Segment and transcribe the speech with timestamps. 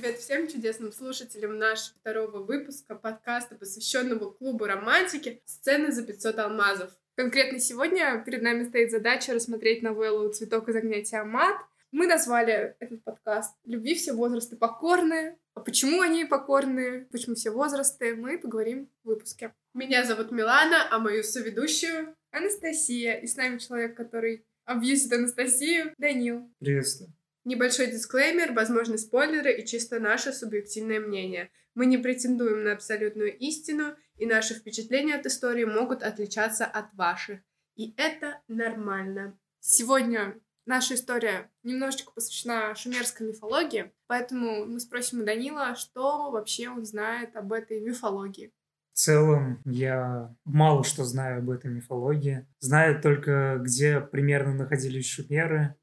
[0.00, 6.90] привет всем чудесным слушателям нашего второго выпуска подкаста, посвященного клубу романтики «Сцены за 500 алмазов».
[7.14, 11.56] Конкретно сегодня перед нами стоит задача рассмотреть новеллу «Цветок из огня Тиамат».
[11.92, 15.38] Мы назвали этот подкаст «Любви все возрасты покорны».
[15.54, 19.54] А почему они покорны, почему все возрасты, мы поговорим в выпуске.
[19.72, 23.14] Меня зовут Милана, а мою соведущую Анастасия.
[23.14, 26.52] И с нами человек, который объяснит Анастасию, Данил.
[26.58, 27.14] Приветствую.
[27.46, 31.48] Небольшой дисклеймер, возможны спойлеры и чисто наше субъективное мнение.
[31.76, 37.38] Мы не претендуем на абсолютную истину, и наши впечатления от истории могут отличаться от ваших.
[37.76, 39.38] И это нормально.
[39.60, 46.84] Сегодня наша история немножечко посвящена шумерской мифологии, поэтому мы спросим у Данила, что вообще он
[46.84, 48.52] знает об этой мифологии.
[48.92, 52.44] В целом, я мало что знаю об этой мифологии.
[52.58, 55.76] Знаю только, где примерно находились шумеры,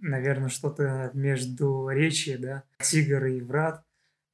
[0.00, 3.84] наверное, что-то между речи, да, тигр и врат.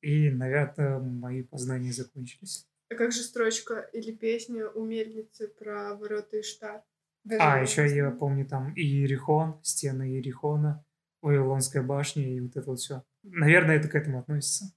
[0.00, 2.68] И, наверное, мои познания закончились.
[2.90, 6.82] А как же строчка или песня у мельницы про ворота Иштар?
[7.24, 10.84] Даже а, еще я помню там и Иерихон, стены Иерихона,
[11.20, 13.02] Вавилонская башня и вот это вот все.
[13.22, 14.72] Наверное, это к этому относится.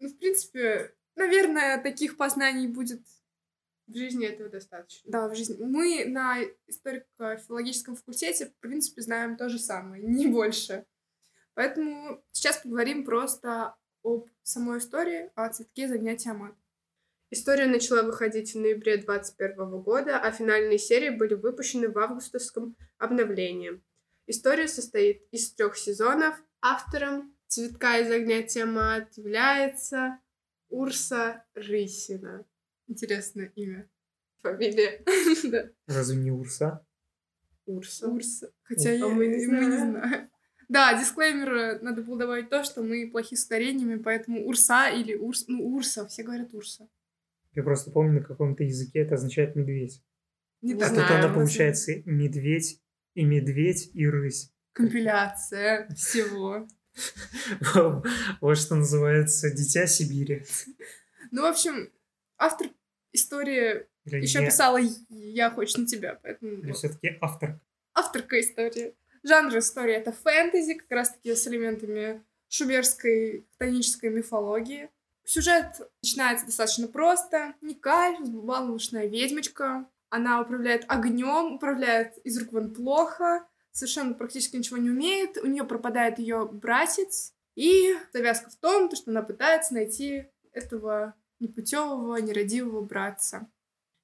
[0.00, 3.02] Ну, в принципе, наверное, таких познаний будет
[3.86, 5.10] в жизни этого достаточно.
[5.10, 5.56] Да, в жизни.
[5.62, 10.86] Мы на историко-филологическом факультете, в принципе, знаем то же самое, не больше.
[11.54, 16.54] Поэтому сейчас поговорим просто об самой истории, о цветке из огня Тиамат.
[17.30, 23.82] История начала выходить в ноябре 2021 года, а финальные серии были выпущены в августовском обновлении.
[24.28, 26.40] История состоит из трех сезонов.
[26.60, 30.20] Автором «Цветка из огня Тиамат» является
[30.68, 32.44] Урса Рысина.
[32.86, 33.88] Интересное имя.
[34.42, 35.02] Фамилия.
[35.44, 35.70] да.
[35.86, 36.86] Разве не Урса?
[37.66, 38.08] Урса.
[38.08, 38.52] Урса.
[38.62, 40.30] Хотя я, мы, не мы не знаем.
[40.68, 45.14] Да, дисклеймер, э, надо было добавить то, что мы плохи с ударениями, поэтому Урса или
[45.14, 45.46] Урс...
[45.46, 46.88] Ну, Урса, все говорят Урса.
[47.54, 50.02] Я просто помню, на каком-то языке это означает медведь.
[50.62, 52.80] Не а тут она получается медведь
[53.14, 54.52] и медведь и рысь.
[54.72, 56.66] Компиляция всего.
[58.40, 60.44] Вот что называется «Дитя Сибири».
[61.30, 61.90] Ну, в общем,
[62.38, 62.68] автор
[63.12, 64.46] истории Или еще не...
[64.46, 66.52] писала «Я хочешь на тебя», поэтому...
[66.52, 67.60] Или все-таки автор?
[67.94, 68.94] Авторка истории.
[69.22, 74.90] Жанр истории— это фэнтези, как раз-таки с элементами шумерской хтонической мифологии.
[75.24, 77.54] Сюжет начинается достаточно просто.
[77.60, 79.88] Никаль, взбалмошная ведьмочка.
[80.08, 85.36] Она управляет огнем, управляет из рук вон плохо, совершенно практически ничего не умеет.
[85.38, 87.34] У нее пропадает ее братец.
[87.56, 93.48] И завязка в том, что она пытается найти этого непутевого, нерадивого братца.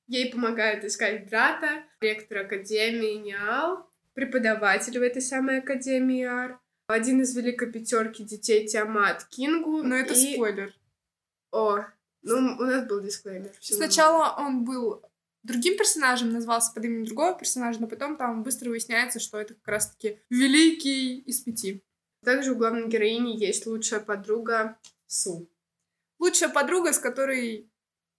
[0.07, 7.35] Ей помогает искать брата, ректор Академии Ниал, преподаватель в этой самой Академии Ар, один из
[7.35, 9.83] великой пятерки детей Тиамат Кингу.
[9.83, 10.35] Но это и...
[10.35, 10.75] спойлер.
[11.51, 11.85] О,
[12.23, 13.53] ну у нас был дисклеймер.
[13.61, 15.03] Сначала он был
[15.43, 19.69] другим персонажем, назывался под именем другого персонажа, но потом там быстро выясняется, что это как
[19.69, 21.83] раз-таки великий из пяти.
[22.25, 25.49] Также у главной героини есть лучшая подруга Су
[26.23, 27.69] лучшая подруга, с которой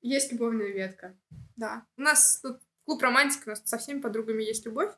[0.02, 1.18] есть любовная ветка.
[1.56, 1.86] Да.
[1.97, 4.91] У нас тут клуб романтик, у нас со всеми подругами есть любовь.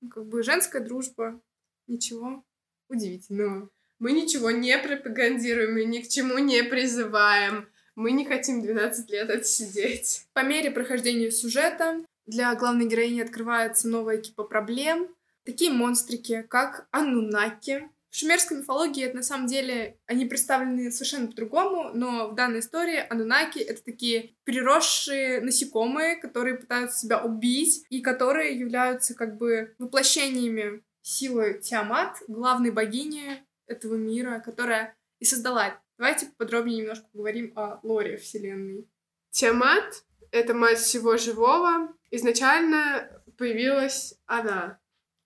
[0.00, 1.40] Ну, как бы женская дружба.
[1.86, 2.44] Ничего
[2.88, 3.70] удивительного.
[4.00, 7.68] Мы ничего не пропагандируем и ни к чему не призываем.
[7.94, 10.26] Мы не хотим 12 лет отсидеть.
[10.32, 15.08] По мере прохождения сюжета для главной героини открывается новая экипа проблем.
[15.44, 21.92] Такие монстрики, как Анунаки, в шумерской мифологии это на самом деле они представлены совершенно по-другому,
[21.94, 28.58] но в данной истории анунаки— это такие переросшие насекомые, которые пытаются себя убить и которые
[28.58, 35.80] являются как бы воплощениями силы Тиамат, главной богини этого мира, которая и создала.
[35.96, 38.86] Давайте подробнее немножко поговорим о лоре Вселенной.
[39.30, 41.88] Тиамат— это мать всего живого.
[42.10, 44.78] Изначально появилась она.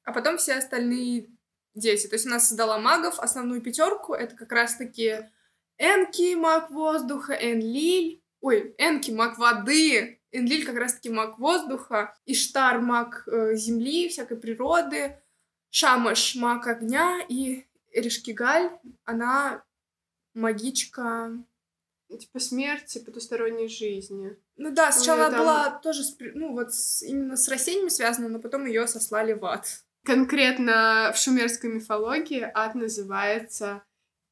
[0.05, 1.36] А потом все остальные
[1.77, 2.07] дети.
[2.07, 5.29] То есть она создала магов, основную пятерку это как раз-таки
[5.79, 13.25] Энки, маг воздуха, Энлиль, ой, Энки, маг воды, Энлиль как раз-таки маг воздуха, Иштар, маг
[13.27, 15.19] э, земли, всякой природы,
[15.71, 18.71] Шамаш, маг огня, и Эришкигаль,
[19.05, 19.63] она
[20.35, 21.33] магичка...
[22.09, 24.37] Типа смерти, потусторонней жизни.
[24.57, 25.41] Ну да, сначала она там...
[25.41, 26.03] была тоже,
[26.35, 29.83] ну вот с, именно с растениями связана, но потом ее сослали в ад.
[30.07, 33.83] Конкретно в шумерской мифологии ад называется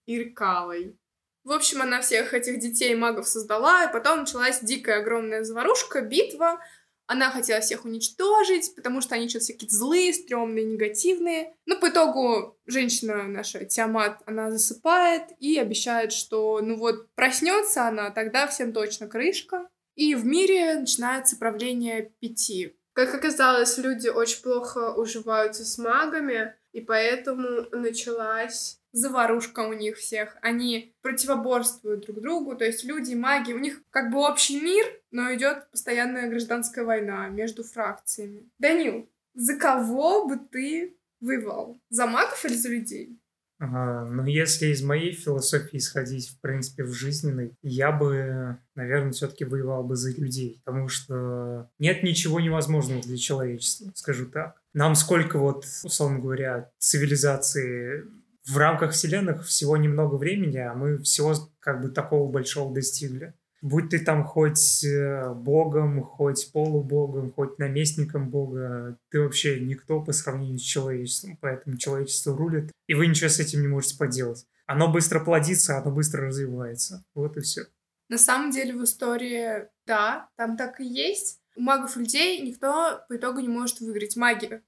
[0.07, 0.97] Иркалой.
[1.43, 6.61] В общем, она всех этих детей магов создала, и потом началась дикая огромная заварушка, битва.
[7.07, 11.57] Она хотела всех уничтожить, потому что они что-то всякие злые, стрёмные, негативные.
[11.67, 18.13] Но по итогу женщина наша, Тиамат, она засыпает и обещает, что ну вот проснется она,
[18.13, 19.69] тогда всем точно крышка.
[19.97, 22.77] И в мире начинается правление пяти.
[22.95, 30.37] Как оказалось, люди очень плохо уживаются с магами, и поэтому началась заварушка у них всех.
[30.43, 35.35] Они противоборствуют друг другу, то есть люди, маги, у них как бы общий мир, но
[35.35, 38.49] идет постоянная гражданская война между фракциями.
[38.59, 41.81] Данил, за кого бы ты воевал?
[41.89, 43.19] За магов или за людей?
[43.65, 49.47] Ага, ну, если из моей философии исходить, в принципе, в жизненной, я бы, наверное, все-таки
[49.47, 54.61] воевал бы за людей, потому что нет ничего невозможного для человечества, скажу так.
[54.75, 58.05] Нам сколько вот, условно говоря, цивилизации
[58.47, 63.33] в рамках вселенных всего немного времени, а мы всего как бы такого большого достигли.
[63.65, 70.13] Будь ты там хоть э, богом, хоть полубогом, хоть наместником бога, ты вообще никто по
[70.13, 74.45] сравнению с человечеством, поэтому человечество рулит, и вы ничего с этим не можете поделать.
[74.67, 77.03] Оно быстро плодится, оно быстро развивается.
[77.15, 77.63] Вот и все.
[78.11, 81.41] На самом деле в истории, да, там так и есть.
[81.57, 84.15] У магов людей никто по итогу не может выиграть.
[84.17, 84.63] Маги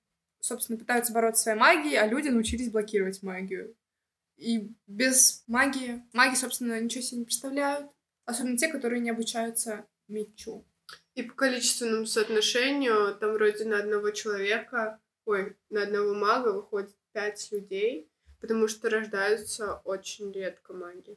[0.46, 3.76] собственно, пытаются бороться своей магией, а люди научились блокировать магию.
[4.36, 7.90] И без магии, маги, собственно, ничего себе не представляют.
[8.26, 10.64] Особенно те, которые не обучаются мечу.
[11.14, 17.48] И по количественному соотношению, там вроде на одного человека, ой, на одного мага выходит пять
[17.50, 21.16] людей, потому что рождаются очень редко маги.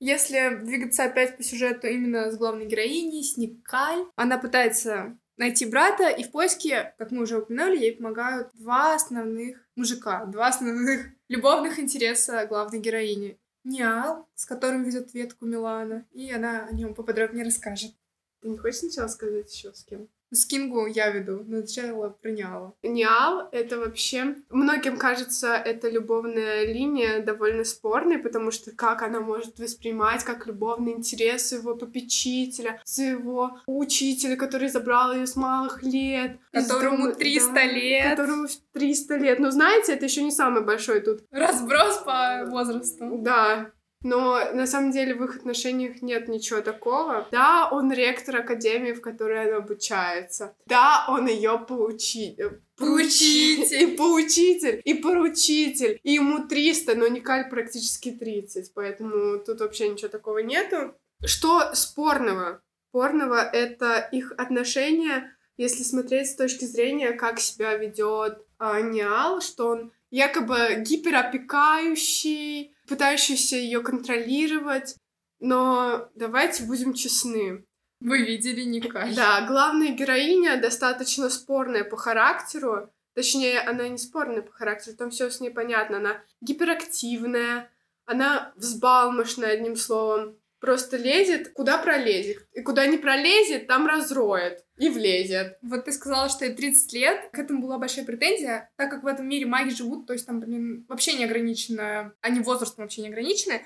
[0.00, 6.08] Если двигаться опять по сюжету именно с главной героиней, с Никаль, она пытается найти брата,
[6.08, 11.78] и в поиске, как мы уже упомянули, ей помогают два основных мужика, два основных любовных
[11.78, 13.38] интереса главной героини.
[13.64, 17.92] Ниал, с которым ведет ветку Милана, и она о нем поподробнее расскажет.
[18.40, 20.08] Ты не хочешь сначала сказать еще с кем?
[20.30, 22.74] С Кингу я веду, но сначала про Ниала.
[22.82, 24.36] Ниал— это вообще...
[24.48, 30.92] Многим кажется, эта любовная линия довольно спорной, потому что как она может воспринимать как любовный
[30.92, 36.38] интерес своего попечителя, своего учителя, который забрал ее с малых лет.
[36.52, 38.10] Которому дома, 300 да, лет.
[38.10, 39.38] Которому 300 лет.
[39.40, 41.24] Но знаете, это еще не самый большой тут.
[41.30, 43.18] Разброс по возрасту.
[43.18, 47.28] Да, но на самом деле в их отношениях нет ничего такого.
[47.30, 50.54] Да, он ректор академии, в которой она обучается.
[50.66, 52.34] Да, он ее поучи...
[52.38, 53.92] Э, поучитель.
[53.92, 56.00] И поучитель, и поручитель.
[56.02, 60.94] И ему 300, но Никаль практически 30, поэтому тут вообще ничего такого нету.
[61.24, 62.62] Что спорного?
[62.88, 69.68] Спорного— это их отношения, если смотреть с точки зрения, как себя ведет а, Ниал, что
[69.68, 74.96] он якобы гиперопекающий, пытающийся ее контролировать.
[75.38, 77.64] Но давайте будем честны.
[78.00, 79.14] Вы видели Николь.
[79.14, 82.92] Да, главная героиня достаточно спорная по характеру.
[83.14, 85.98] Точнее, она не спорная по характеру, там все с ней понятно.
[85.98, 87.70] Она гиперактивная,
[88.06, 92.46] она взбалмошная, одним словом просто лезет, куда пролезет.
[92.52, 95.58] И куда не пролезет, там разроет и влезет.
[95.62, 97.30] Вот ты сказала, что ей 30 лет.
[97.32, 100.40] К этому была большая претензия, так как в этом мире маги живут, то есть там,
[100.40, 103.64] блин, вообще не ограничено, они возрастом вообще не ограничены.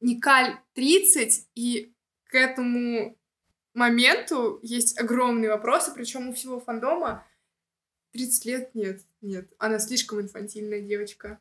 [0.00, 1.92] Никаль 30, и
[2.24, 3.16] к этому
[3.74, 7.26] моменту есть огромные вопросы, причем у всего фандома
[8.12, 9.52] 30 лет нет, нет.
[9.58, 11.40] Она слишком инфантильная девочка.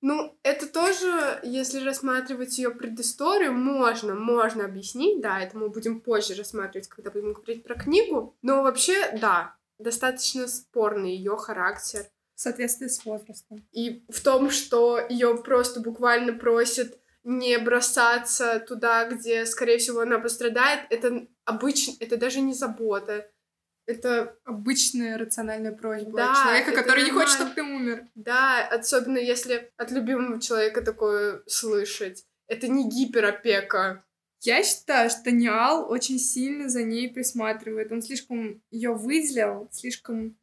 [0.00, 6.34] Ну, это тоже, если рассматривать ее предысторию, можно, можно объяснить, да, это мы будем позже
[6.34, 8.36] рассматривать, когда будем говорить про книгу.
[8.42, 12.06] Но вообще, да, достаточно спорный ее характер.
[12.34, 13.66] В соответствии с возрастом.
[13.72, 20.20] И в том, что ее просто буквально просят не бросаться туда, где, скорее всего, она
[20.20, 23.28] пострадает, это обычно, это даже не забота,
[23.88, 27.06] это обычная рациональная просьба да, человека, который нормально.
[27.06, 28.06] не хочет, чтобы ты умер.
[28.14, 32.26] Да, особенно если от любимого человека такое слышать.
[32.48, 34.04] Это не гиперопека.
[34.42, 37.90] Я считаю, что Ниал очень сильно за ней присматривает.
[37.90, 40.36] Он слишком ее выделил, слишком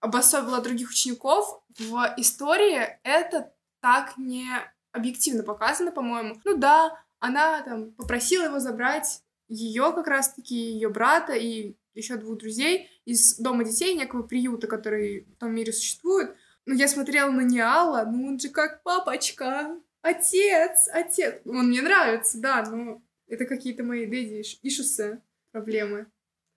[0.00, 1.62] обособил от других учеников.
[1.78, 4.46] В истории это так не
[4.92, 6.38] объективно показано, по-моему.
[6.44, 12.38] Ну да, она там попросила его забрать ее как раз-таки, ее брата и еще двух
[12.38, 16.34] друзей из дома детей, некого приюта, который в том мире существует.
[16.64, 21.40] Но я смотрела на Ниала, ну он же как папочка, отец, отец.
[21.44, 26.06] Он мне нравится, да, но это какие-то мои дэдди ишусы, проблемы.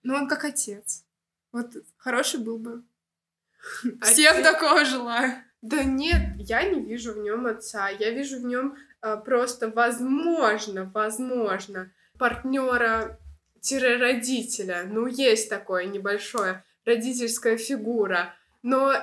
[0.03, 1.05] Но он как отец.
[1.51, 2.83] Вот хороший был бы.
[4.01, 5.43] Всем такого желаю.
[5.61, 7.89] Да нет, я не вижу в нем отца.
[7.89, 13.19] Я вижу в нем а, просто возможно, возможно, партнера
[13.73, 14.83] родителя.
[14.87, 16.63] Ну, есть такое небольшое.
[16.85, 18.93] родительская фигура, но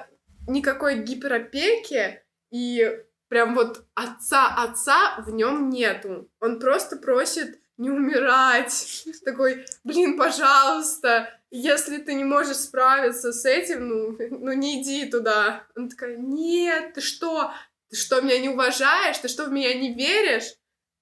[0.47, 6.31] никакой гиперопеки и прям вот отца-отца в нем нету.
[6.41, 9.05] Он просто просит не умирать.
[9.25, 15.65] Такой, блин, пожалуйста, если ты не можешь справиться с этим, ну, ну не иди туда.
[15.75, 17.53] Она такая, нет, ты что?
[17.91, 19.19] Ты что, меня не уважаешь?
[19.19, 20.55] Ты что, в меня не веришь?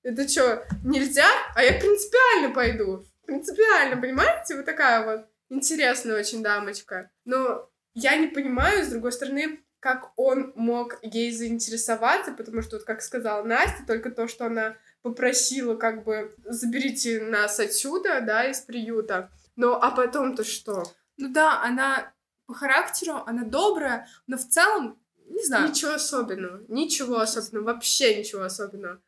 [0.03, 1.29] Это что, нельзя?
[1.55, 3.05] А я принципиально пойду.
[3.31, 4.57] Принципиально, понимаете?
[4.57, 7.13] Вот такая вот интересная очень дамочка.
[7.25, 12.85] Но я не понимаю, с другой стороны, как он мог ей заинтересоваться, потому что, вот
[12.85, 18.63] как сказала Настя, только то, что она попросила, как бы, заберите нас отсюда, да, из
[18.63, 19.31] приюта.
[19.55, 20.83] Ну, а потом-то что?
[21.17, 22.13] Ну да, она
[22.47, 25.69] по характеру, она добрая, но в целом, не знаю.
[25.69, 29.01] Ничего особенного, ничего особенного, вообще ничего особенного.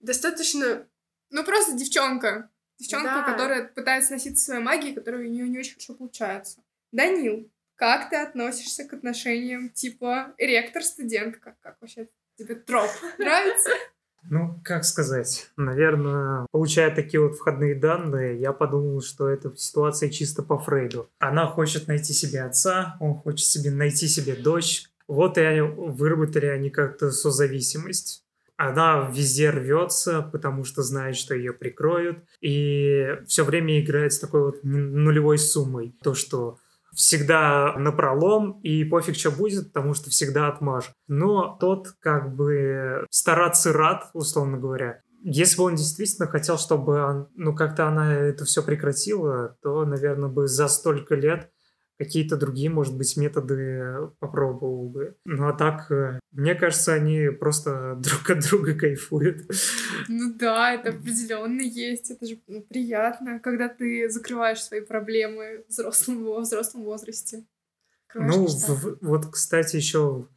[0.00, 0.84] Достаточно...
[1.30, 2.50] Ну, просто девчонка.
[2.78, 3.32] Девчонка, да.
[3.32, 6.62] которая пытается носиться своей магией, которая у нее не очень хорошо получается.
[6.92, 11.56] Данил, как ты относишься к отношениям типа ректор-студентка?
[11.60, 13.70] Как вообще тебе троп нравится?
[14.30, 20.42] Ну, как сказать, наверное, получая такие вот входные данные, я подумал, что эта ситуация чисто
[20.42, 21.08] по Фрейду.
[21.18, 24.84] Она хочет найти себе отца, он хочет себе найти себе дочь.
[25.06, 28.24] Вот и они выработали они как-то созависимость.
[28.58, 32.24] Она везде рвется, потому что знает, что ее прикроют.
[32.40, 35.96] И все время играет с такой вот нулевой суммой.
[36.02, 36.58] То, что
[36.92, 40.90] всегда на пролом, и пофиг, что будет, потому что всегда отмажет.
[41.06, 45.02] Но тот как бы стараться рад, условно говоря.
[45.22, 50.48] Если бы он действительно хотел, чтобы ну, как-то она это все прекратила, то, наверное, бы
[50.48, 51.50] за столько лет
[51.98, 55.16] какие-то другие, может быть, методы попробовал бы.
[55.24, 59.50] Ну а так, э, мне кажется, они просто друг от друга кайфуют.
[60.08, 62.10] Ну да, это определенно есть.
[62.10, 62.36] Это же
[62.68, 67.44] приятно, когда ты закрываешь свои проблемы взрослым, во взрослом возрасте.
[68.14, 70.28] ну, в, вот, кстати, еще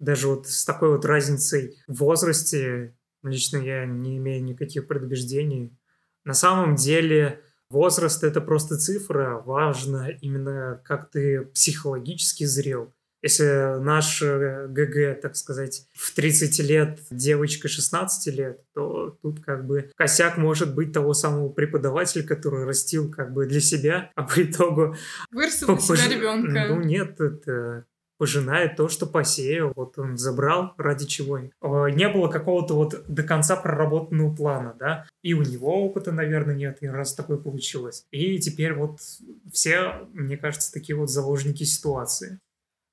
[0.00, 5.78] даже вот с такой вот разницей в возрасте, лично я не имею никаких предубеждений.
[6.24, 7.40] На самом деле,
[7.70, 12.92] Возраст— это просто цифра, важно именно как ты психологически зрел.
[13.24, 19.66] Если наш э, ГГ, так сказать, в 30 лет, девочка 16 лет, то тут как
[19.66, 24.42] бы косяк может быть того самого преподавателя, который растил как бы для себя, а по
[24.42, 24.94] итогу...
[25.30, 26.66] Вырастил себя ребенка.
[26.68, 27.86] Ну нет, это
[28.24, 29.74] пожинает то, что посеял.
[29.76, 31.40] Вот он забрал ради чего.
[31.40, 35.06] Не было какого-то вот до конца проработанного плана, да.
[35.22, 38.06] И у него опыта, наверное, нет, и раз такое получилось.
[38.12, 39.00] И теперь вот
[39.52, 42.40] все, мне кажется, такие вот заложники ситуации.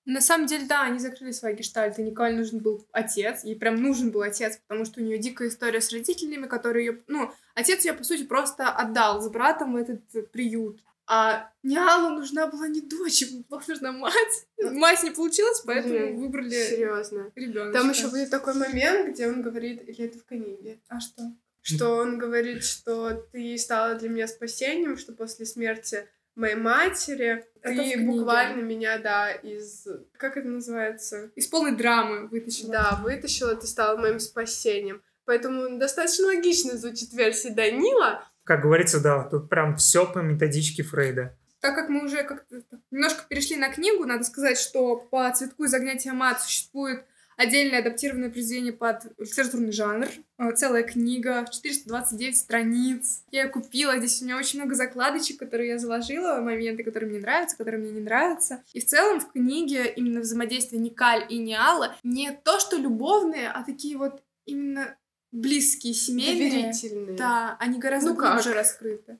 [0.03, 2.03] На самом деле, да, они закрыли свои гештальты.
[2.03, 5.79] Николь нужен был отец, ей прям нужен был отец, потому что у нее дикая история
[5.79, 6.99] с родителями, которые ее...
[7.07, 10.83] Ну, отец ее, по сути, просто отдал с братом в этот приют.
[11.07, 14.47] А Ниалу нужна была не дочь, была нужна мать.
[14.57, 17.31] Мать не получилась, поэтому Блин, выбрали серьезно.
[17.35, 17.77] ребенка.
[17.77, 20.79] Там еще будет такой момент, где он говорит, или это в книге?
[20.87, 21.23] А что?
[21.61, 27.83] Что он говорит, что ты стала для меня спасением, что после смерти моей матери это
[27.83, 29.87] ты буквально меня, да, из...
[30.17, 31.31] Как это называется?
[31.35, 32.71] Из полной драмы вытащила.
[32.71, 35.03] Да, вытащила, ты стала моим спасением.
[35.25, 41.37] Поэтому достаточно логично звучит версия Данила, как говорится, да, тут прям все по методичке Фрейда.
[41.59, 45.73] Так как мы уже как-то немножко перешли на книгу, надо сказать, что по «Цветку из
[45.73, 47.05] огня Тиамат» существует
[47.37, 50.07] отдельное адаптированное произведение под литературный жанр.
[50.37, 53.23] Э, целая книга, 429 страниц.
[53.31, 57.19] Я ее купила, здесь у меня очень много закладочек, которые я заложила, моменты, которые мне
[57.19, 58.63] нравятся, которые мне не нравятся.
[58.73, 63.63] И в целом в книге именно взаимодействие Никаль и Ниала не то, что любовные, а
[63.63, 64.95] такие вот именно
[65.31, 66.49] близкие, семейные.
[66.49, 67.17] Доверительные.
[67.17, 68.55] Да, они гораздо ну глубже как?
[68.55, 69.19] раскрыты.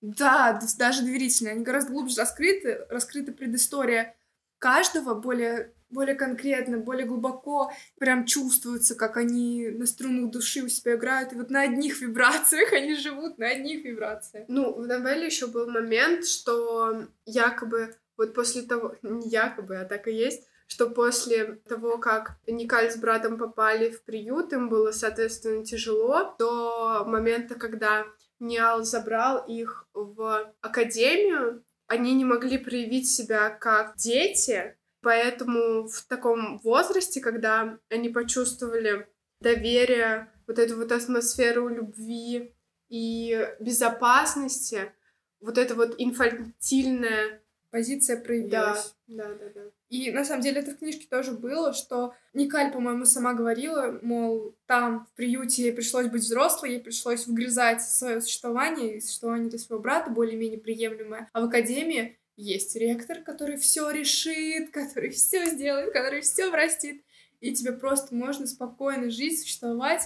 [0.00, 1.52] Да, даже доверительные.
[1.52, 4.14] Они гораздо глубже раскрыты, раскрыта предыстория
[4.58, 7.72] каждого более, более конкретно, более глубоко.
[7.98, 11.32] Прям чувствуется, как они на струнах души у себя играют.
[11.32, 14.44] И вот на одних вибрациях они живут, на одних вибрациях.
[14.48, 20.06] Ну, в новелле еще был момент, что якобы вот после того, не якобы, а так
[20.06, 25.66] и есть, что после того, как Никаль с братом попали в приют, им было, соответственно,
[25.66, 28.06] тяжело, до момента, когда
[28.40, 36.58] Ниал забрал их в академию, они не могли проявить себя как дети, поэтому в таком
[36.60, 39.06] возрасте, когда они почувствовали
[39.40, 42.54] доверие, вот эту вот атмосферу любви
[42.88, 44.90] и безопасности,
[45.38, 47.41] вот это вот инфантильное
[47.72, 48.94] позиция проявилась.
[49.08, 49.60] Да, да, да, да.
[49.88, 54.54] И на самом деле это в книжке тоже было, что Никаль, по-моему, сама говорила, мол,
[54.66, 59.82] там в приюте ей пришлось быть взрослой, ей пришлось вгрызать свое существование и существование своего
[59.82, 66.20] брата более-менее приемлемое, а в академии есть ректор, который все решит, который все сделает, который
[66.20, 67.04] все простит,
[67.40, 70.02] и тебе просто можно спокойно жить, существовать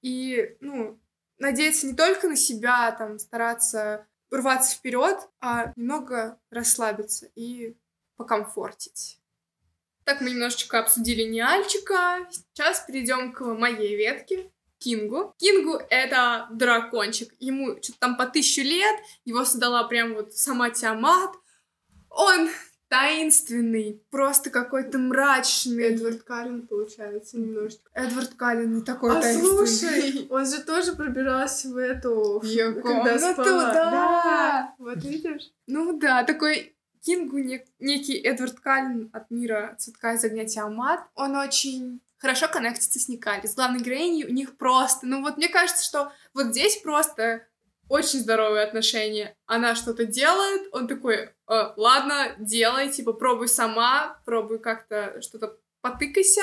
[0.00, 0.98] и, ну,
[1.38, 7.76] надеяться не только на себя, там, стараться рваться вперед, а немного расслабиться и
[8.16, 9.18] покомфортить.
[10.04, 12.26] Так мы немножечко обсудили Ниальчика.
[12.30, 14.50] Сейчас перейдем к моей ветке.
[14.78, 15.32] Кингу.
[15.38, 17.32] Кингу— это дракончик.
[17.38, 21.30] Ему что-то там по тысячу лет, его создала прям вот сама Тиамат.
[22.10, 22.50] Он
[22.92, 25.94] таинственный, просто какой-то мрачный.
[25.94, 27.88] Эдвард Каллен, получается, немножечко.
[27.94, 29.66] Эдвард Каллен не такой а таинственный.
[29.66, 32.40] слушай, он же тоже пробирался в эту...
[32.40, 33.72] В когда комнату, спала.
[33.72, 34.74] да.
[34.78, 35.50] Вот видишь?
[35.66, 41.00] Ну да, такой Кингу не- некий Эдвард Каллен от мира цветка из огня Тиамат.
[41.14, 43.46] Он очень хорошо коннектится с Никали.
[43.46, 45.06] С главной героиней у них просто...
[45.06, 47.46] Ну вот мне кажется, что вот здесь просто
[47.92, 49.36] очень здоровые отношения.
[49.44, 56.40] Она что-то делает, он такой, «Э, ладно, делай, типа, пробуй сама, пробуй как-то что-то потыкайся.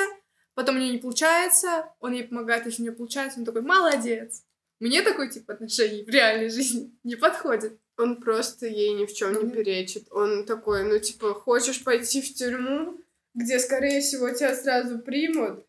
[0.54, 4.44] Потом у нее не получается, он ей помогает, если у нее получается, он такой, молодец.
[4.78, 7.80] Мне такой тип отношений в реальной жизни не подходит.
[7.98, 9.50] Он просто ей ни в чем не Мгм.
[9.50, 10.06] перечит.
[10.12, 13.00] Он такой, ну, типа, хочешь пойти в тюрьму,
[13.34, 15.66] где, скорее всего, тебя сразу примут?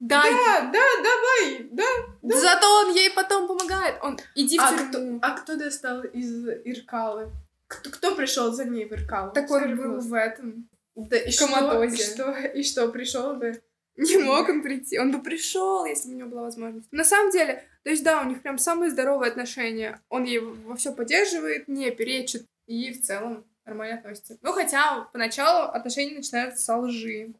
[0.00, 2.38] Да, Да, да, давай, да.
[2.40, 3.96] зато он ей потом помогает.
[4.02, 5.18] Он, иди в А тюрьму.
[5.18, 7.30] кто, а кто достал из Иркалы?
[7.66, 9.32] Кто, кто пришел за ней в Иркалу?
[9.32, 10.68] Так он Скажи, был в этом.
[10.94, 11.96] Да, и коматозе.
[11.96, 13.60] Что, и что, и что, пришел бы?
[13.96, 14.98] Не мог он прийти.
[14.98, 16.90] Он бы пришел, если бы у него была возможность.
[16.92, 20.00] На самом деле, то есть да, у них прям самые здоровые отношения.
[20.08, 24.38] Он ей во все поддерживает, не перечит и в целом нормально относится.
[24.40, 27.34] Ну, хотя поначалу отношения начинаются со лжи.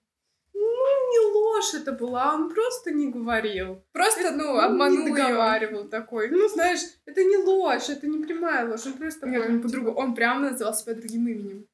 [0.59, 3.83] Не ложь это была, он просто не говорил.
[3.93, 6.31] Просто, ну, Он обманул не договаривал такой.
[6.31, 9.97] Ну, знаешь, это не ложь, это не прямая ложь, он просто Нет, он по-другому.
[9.99, 11.67] Он прямо назвал себя другим именем.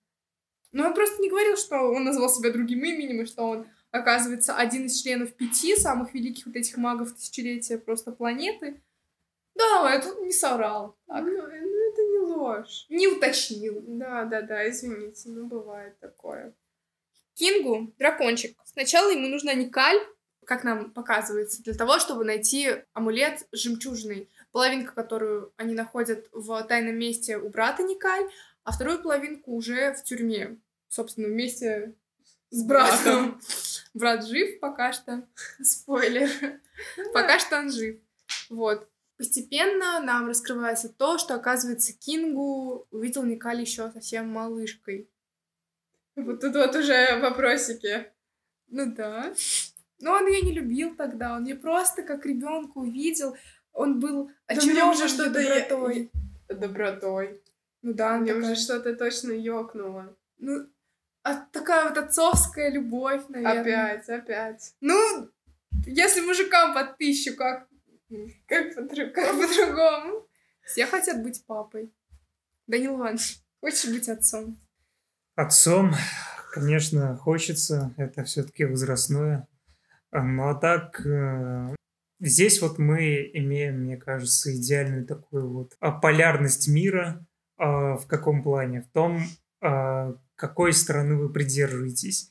[0.72, 4.56] Но он просто не говорил, что он назвал себя другим именем, и что он, оказывается,
[4.56, 8.82] один из членов пяти самых великих вот этих магов тысячелетия просто планеты.
[9.54, 10.96] Да, это не соврал.
[11.06, 11.24] Ну, Так.
[11.24, 12.86] ну, это не ложь.
[12.88, 13.82] Не уточнил.
[13.86, 16.54] Да, да, да, извините, ну бывает такое.
[17.34, 18.56] Кингу, дракончик.
[18.64, 19.98] Сначала ему нужна Никаль,
[20.44, 24.28] как нам показывается, для того, чтобы найти амулет с жемчужиной.
[24.52, 28.28] Половинка, которую они находят в тайном месте у брата Никаль,
[28.62, 30.58] а вторую половинку уже в тюрьме.
[30.88, 31.94] Собственно, вместе
[32.50, 33.40] с братом.
[33.94, 35.26] Брат жив пока что.
[35.62, 36.28] Спойлер.
[37.12, 37.98] Пока что он жив.
[38.48, 38.88] Вот.
[39.16, 45.08] Постепенно нам раскрывается то, что, оказывается, Кингу увидел Никаль еще совсем малышкой.
[46.16, 48.06] Вот тут вот уже вопросики.
[48.68, 49.32] Ну да.
[50.00, 53.36] Но он ее не любил тогда, он ее просто как ребенка увидел.
[53.72, 56.10] Он был же очарован что-то её е- добротой.
[56.48, 57.42] Добротой.
[57.82, 60.16] Ну да, нем такая, же что-то точно ёкнуло.
[60.38, 60.66] ну,
[61.22, 63.60] а такая вот отцовская любовь, наверное.
[63.94, 64.74] Опять, опять.
[64.80, 65.30] Ну,
[65.86, 67.66] если мужикам под тысячу, как,
[68.46, 69.12] Как по-другому.
[69.14, 70.28] как по-другому?
[70.64, 71.92] Все хотят быть папой.
[72.66, 74.58] Данил Иванович, хочешь быть отцом?
[75.36, 75.92] Отцом,
[76.52, 79.48] конечно, хочется, это все-таки возрастное.
[80.12, 81.74] А, Ну а так, э,
[82.20, 87.26] здесь вот мы имеем, мне кажется, идеальную такую вот полярность мира.
[87.56, 88.82] А, В каком плане?
[88.82, 89.22] В том,
[89.60, 92.30] а, какой стороны вы придерживаетесь.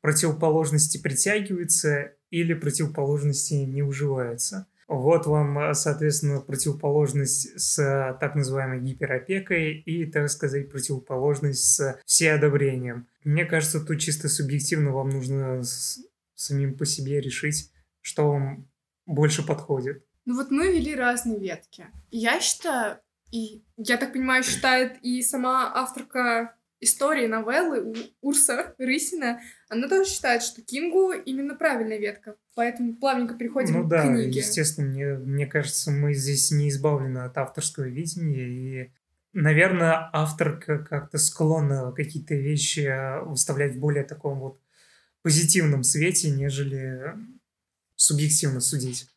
[0.00, 4.66] Противоположности притягиваются или противоположности не уживаются.
[4.88, 12.00] Вот вам, а, соответственно, противоположность с а, так называемой гиперопекой и, так сказать, противоположность с
[12.04, 13.06] всеодобрением.
[13.24, 15.62] Мне кажется, тут чисто субъективно вам нужно
[16.34, 17.70] самим по себе решить,
[18.00, 18.68] что вам
[19.06, 20.04] больше подходит.
[20.26, 21.86] Ну вот мы вели разные ветки.
[22.10, 22.98] Я считаю,
[23.30, 30.08] и я так понимаю, считает и сама авторка истории новеллы У- Урса Рысина, она тоже
[30.10, 32.36] считает, что Кингу именно правильная ветка.
[32.54, 34.38] Поэтому плавненько переходим ну к да, книге.
[34.38, 38.92] естественно, мне, мне кажется, мы здесь не избавлены от авторского видения, и,
[39.32, 44.60] наверное, авторка как-то склонна какие-то вещи э, выставлять в более таком вот
[45.22, 47.14] позитивном свете, нежели
[47.96, 49.08] субъективно судить.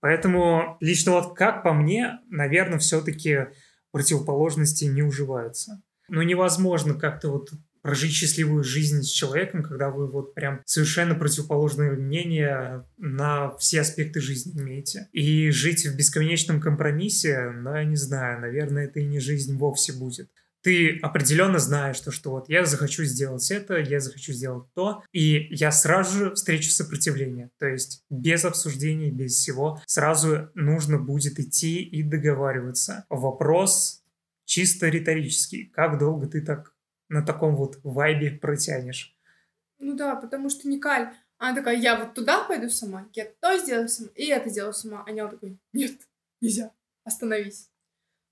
[0.00, 3.46] Поэтому лично вот как по мне, наверное, все-таки
[3.92, 5.82] противоположности не уживаются.
[6.08, 7.50] Ну, невозможно как-то вот
[7.86, 14.20] прожить счастливую жизнь с человеком, когда вы вот прям совершенно противоположные мнения на все аспекты
[14.20, 15.08] жизни имеете.
[15.12, 19.92] И жить в бесконечном компромиссе, ну, я не знаю, наверное, это и не жизнь вовсе
[19.92, 20.28] будет.
[20.62, 25.46] Ты определенно знаешь, что, что вот я захочу сделать это, я захочу сделать то, и
[25.50, 27.50] я сразу же встречу сопротивление.
[27.60, 33.04] То есть без обсуждений, без всего, сразу нужно будет идти и договариваться.
[33.10, 34.02] Вопрос
[34.46, 35.66] чисто риторический.
[35.66, 36.74] Как долго ты так
[37.08, 39.14] на таком вот вайбе протянешь.
[39.78, 43.88] Ну да, потому что Никаль, она такая, я вот туда пойду сама, я то сделаю
[43.90, 45.04] сама, и это сделаю сама.
[45.06, 45.92] А Нял такой, нет,
[46.40, 46.72] нельзя,
[47.04, 47.70] остановись.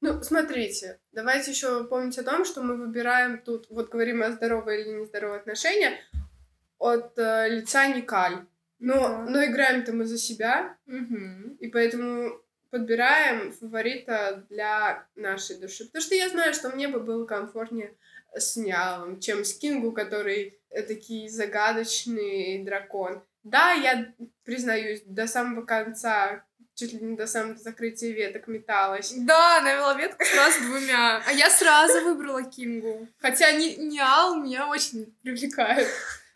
[0.00, 4.82] Ну, смотрите, давайте еще помнить о том, что мы выбираем тут, вот говорим о здоровой
[4.82, 5.98] или нездоровой отношения
[6.78, 8.46] от э, лица Никаль.
[8.78, 9.24] Но, Да.
[9.30, 11.56] но играем-то мы за себя, Угу.
[11.60, 12.38] и поэтому
[12.74, 15.84] подбираем фаворита для нашей души.
[15.84, 17.96] Потому что я знаю, что мне бы было комфортнее
[18.34, 23.22] с Нялом, чем с Кингу, который такой загадочный дракон.
[23.44, 29.12] Да, я признаюсь, до самого конца, чуть ли не до самого закрытия веток металась.
[29.18, 31.22] Да, навела ветку сразу двумя.
[31.24, 33.06] А я сразу выбрала Кингу.
[33.20, 35.86] Хотя не, Ниал меня очень привлекает.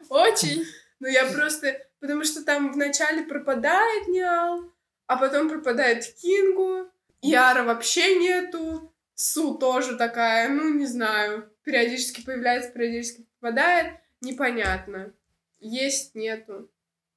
[0.09, 0.65] Очень.
[1.01, 1.85] Но я просто...
[1.99, 4.73] Потому что там вначале пропадает Ниал,
[5.09, 6.89] а потом пропадает Кингу.
[7.23, 8.95] Яра вообще нету.
[9.15, 11.51] Су тоже такая, ну, не знаю.
[11.65, 13.95] Периодически появляется, периодически пропадает.
[14.21, 15.13] Непонятно.
[15.59, 16.71] Есть, нету.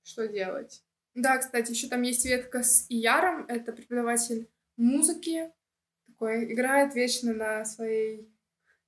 [0.04, 0.82] Что делать?
[1.14, 3.46] Да, кстати, еще там есть ветка с Ияром.
[3.48, 5.52] Это преподаватель музыки.
[6.08, 8.28] Такой играет вечно на своей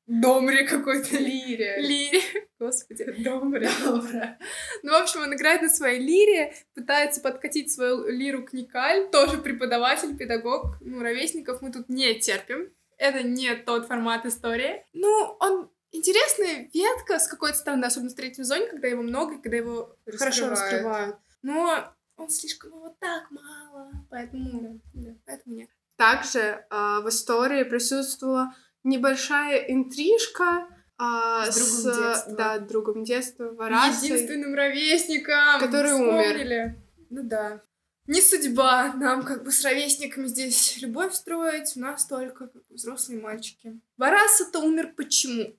[0.07, 1.17] домре какой-то.
[1.17, 1.75] Лире.
[1.79, 2.21] Лире.
[2.63, 3.04] Господи.
[3.17, 3.69] Добре.
[3.84, 4.21] Добро.
[4.84, 9.38] Ну, в общем, он играет на своей лире, пытается подкатить свою лиру к Никаль, тоже
[9.38, 10.78] преподаватель, педагог.
[10.80, 12.71] Ну, ровесников мы тут не терпим.
[12.97, 14.86] Это не тот формат истории.
[14.93, 19.41] Ну, он интересная ветка с какой-то стороны, особенно в третьем зоне, когда его много, и
[19.41, 20.60] когда его хорошо Раскрывают.
[20.60, 21.17] раскрывают.
[21.41, 25.69] Но он слишком его так мало, поэтому, да, поэтому нет.
[25.97, 30.67] Также а, в истории присутствовала небольшая интрижка
[31.05, 32.33] а, С другом детства.
[32.35, 34.07] да, другом детства, Варасой.
[34.09, 35.59] Единственным ровесником.
[35.59, 36.75] Который умер.
[37.09, 37.61] Ну да.
[38.07, 43.79] Не судьба нам как бы с ровесниками здесь любовь строить, у нас только взрослые мальчики.
[43.97, 45.55] Вараса-то умер почему?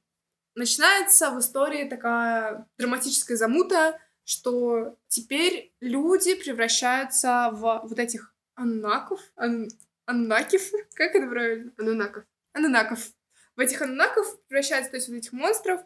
[0.55, 9.69] Начинается в истории такая драматическая замута, что теперь люди превращаются в вот этих аннаков, ан-
[10.07, 11.73] аннакив, как это правильно?
[11.79, 12.25] Анунаков.
[12.53, 13.01] анунаков.
[13.57, 15.81] В этих анунаков превращаются, то есть в этих монстров,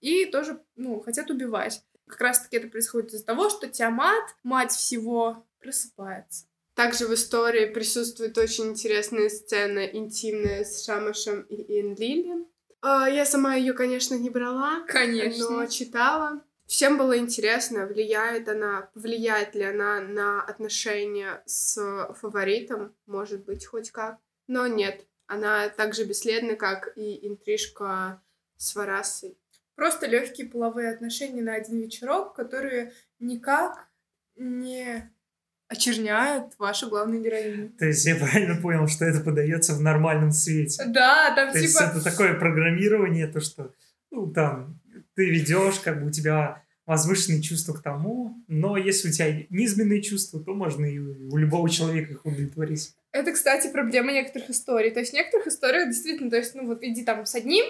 [0.00, 1.82] и тоже, ну, хотят убивать.
[2.06, 6.46] Как раз-таки это происходит из-за того, что Тиамат, мать всего, просыпается.
[6.74, 12.46] Также в истории присутствует очень интересная сцена интимная с Шамашем и Энлили.
[12.80, 15.50] А, Я сама ее, конечно, не брала, Конечно.
[15.50, 16.40] но читала.
[16.66, 21.74] Всем было интересно, влияет она, повлияет ли она на отношения с
[22.20, 24.18] фаворитом, может быть, хоть как.
[24.46, 28.20] Но нет, она так же бесследна, как и интрижка
[28.56, 29.38] с Варасой.
[29.76, 33.88] Просто легкие половые отношения на один вечерок, которые никак
[34.34, 35.08] не
[35.68, 37.70] очерняют вашу главную героиню.
[37.78, 40.82] То есть я правильно понял, что это подается в нормальном свете.
[40.86, 41.90] Да, там То есть типа...
[41.90, 43.72] это такое программирование, то что,
[44.10, 44.80] ну, там,
[45.14, 50.00] ты ведешь, как бы у тебя возвышенные чувства к тому, но если у тебя низменные
[50.00, 52.94] чувства, то можно и у любого человека их удовлетворить.
[53.18, 54.92] Это, кстати, проблема некоторых историй.
[54.92, 57.64] То есть в некоторых историях действительно, то есть, ну вот иди там с одним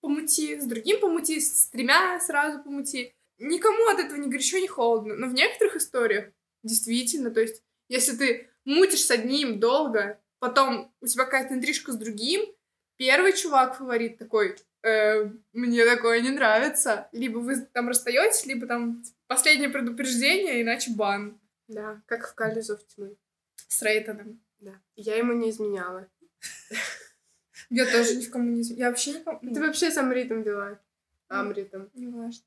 [0.00, 3.12] помути, с другим помути, с тремя сразу помути.
[3.38, 5.16] Никому от этого ни горячо, ни холодно.
[5.16, 6.26] Но в некоторых историях
[6.62, 11.96] действительно, то есть если ты мутишь с одним долго, потом у тебя какая-то интрижка с
[11.96, 12.44] другим,
[12.96, 17.08] первый чувак фаворит такой, «Э, мне такое не нравится.
[17.10, 22.86] Либо вы там расстаетесь, либо там последнее предупреждение, иначе бан Да, как в Кале Зов
[22.86, 23.16] тьмы.
[23.66, 24.43] с Рейтоном.
[24.60, 24.80] Да.
[24.96, 26.08] Я ему не изменяла.
[27.70, 28.60] Я тоже ни в кому не...
[28.62, 29.40] изм- Я вообще никому...
[29.54, 30.78] Ты вообще с Амритом вела.
[31.28, 31.90] Амритом.
[31.94, 32.44] Не важно.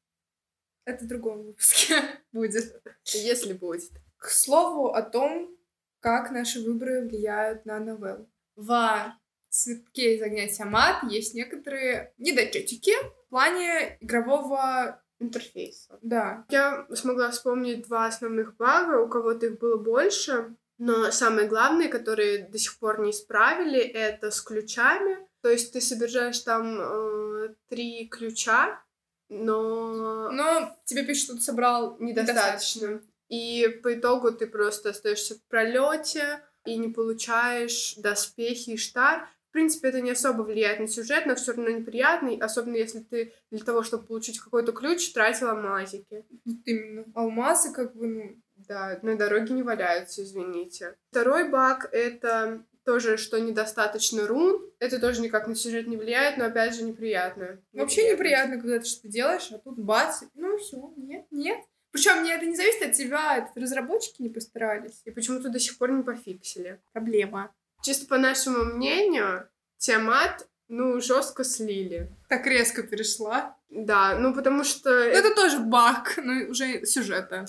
[0.85, 1.95] Это в другом выпуске
[2.31, 2.81] будет.
[3.05, 3.91] Если будет.
[4.17, 5.55] К слову о том,
[5.99, 8.29] как наши выборы влияют на новеллу.
[8.55, 9.13] В
[9.49, 12.91] «Цветке из огня Тиамат» есть некоторые недочетики
[13.25, 15.01] в плане игрового...
[15.19, 15.97] Интерфейса.
[16.03, 16.45] Да.
[16.49, 22.47] Я смогла вспомнить два основных бага, у кого-то их было больше, но самые главные, которые
[22.47, 25.17] до сих пор не исправили, это с ключами.
[25.41, 28.83] То есть ты собираешь там э, три ключа,
[29.29, 33.01] но Но тебе пишут, что ты собрал недостаточно.
[33.29, 39.27] И по итогу ты просто остаешься в пролете и не получаешь доспехи и штар.
[39.49, 43.33] В принципе, это не особо влияет на сюжет, но все равно неприятный, особенно если ты
[43.49, 46.25] для того, чтобы получить какой-то ключ, тратила мазики.
[46.45, 47.05] Вот именно.
[47.15, 48.41] Алмазы как бы, ну...
[48.67, 50.97] Да, на дороге не валяются, извините.
[51.09, 54.61] Второй баг— это тоже, что недостаточно рун.
[54.79, 57.59] Это тоже никак на сюжет не влияет, но опять же неприятно.
[57.73, 61.59] Вообще неприятно, когда ты что-то делаешь, а тут бац, ну все, нет, нет.
[61.91, 65.01] Причем мне это не зависит от тебя, это разработчики не постарались.
[65.05, 66.79] И почему-то до сих пор не пофиксили.
[66.93, 67.53] Проблема.
[67.83, 72.09] Чисто по нашему мнению, Тиамат ну, жестко слили.
[72.29, 73.57] Так резко перешла.
[73.69, 74.89] Да, ну потому что...
[74.89, 77.45] Ну, это тоже баг, но уже сюжета.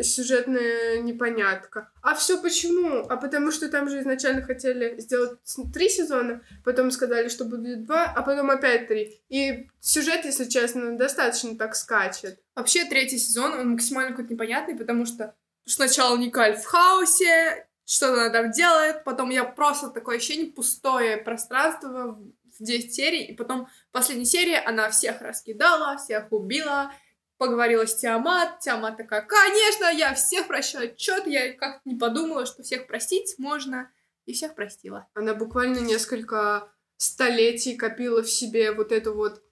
[0.00, 1.90] Сюжетная непонятка.
[2.02, 3.06] А все почему?
[3.08, 5.38] А потому что там же изначально хотели сделать
[5.72, 9.20] три сезона, потом сказали, что будет два, а потом опять три.
[9.28, 12.40] И сюжет, если честно, достаточно так скачет.
[12.54, 18.30] Вообще, третий сезон, он максимально какой-то непонятный, потому что сначала Никаль в хаосе, что она
[18.30, 22.18] там делает, потом я просто такое ощущение, пустое пространство
[22.58, 26.92] в 10 серий, и потом в последней серии она всех раскидала, всех убила,
[27.38, 32.62] поговорила с Тиамат, Тиамат такая, конечно, я всех прощаю, чё-то я как не подумала, что
[32.62, 33.90] всех простить можно,
[34.24, 35.06] и всех простила.
[35.14, 39.42] Она буквально несколько столетий копила в себе вот эту вот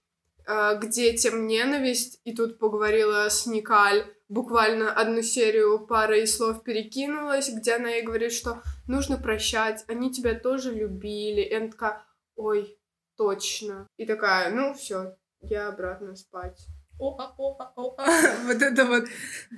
[0.47, 7.77] к детям ненависть, и тут поговорила с Никаль, буквально одну серию парой слов перекинулась, где
[7.77, 12.05] она ей говорит, что нужно прощать, они тебя тоже любили, и она такая,
[12.37, 12.79] ой,
[13.17, 13.87] точно.
[13.97, 16.67] И такая, ну все, я обратно спать.
[16.99, 18.07] Опа, опа, опа.
[18.47, 19.05] Вот это вот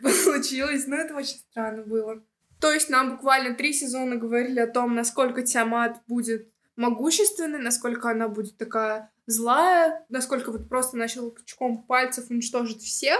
[0.24, 0.86] получилось.
[0.86, 2.22] Но это очень странно было.
[2.60, 8.28] То есть нам буквально три сезона говорили о том, насколько Тиамат будет могущественной, насколько она
[8.28, 13.18] будет такая злая, насколько вот просто на щелчком пальцев уничтожит всех.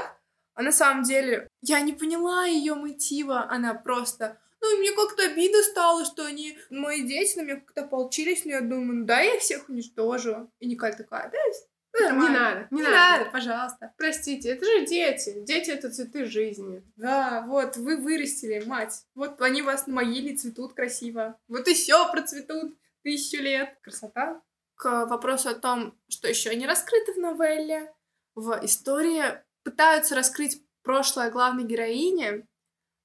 [0.54, 3.46] А на самом деле я не поняла ее мотива.
[3.50, 8.44] Она просто ну, мне как-то обидно стало, что они, мои дети на меня как-то получились,
[8.44, 10.50] но я думаю, ну да, я всех уничтожу.
[10.58, 11.38] И Николь такая, да,
[12.00, 12.28] Нормально.
[12.28, 12.96] Не надо, не, не надо.
[12.96, 13.94] надо, пожалуйста.
[13.96, 15.42] Простите, это же дети.
[15.44, 16.82] Дети— это цветы жизни.
[16.96, 19.04] Да, вот, вы вырастили, мать.
[19.14, 21.38] Вот они у вас на могиле цветут красиво.
[21.48, 23.78] Вот и все процветут тысячу лет.
[23.82, 24.42] Красота.
[24.74, 27.92] К вопросу о том, что еще не раскрыто в новелле,
[28.34, 29.22] в истории
[29.62, 32.46] пытаются раскрыть прошлое главной героини,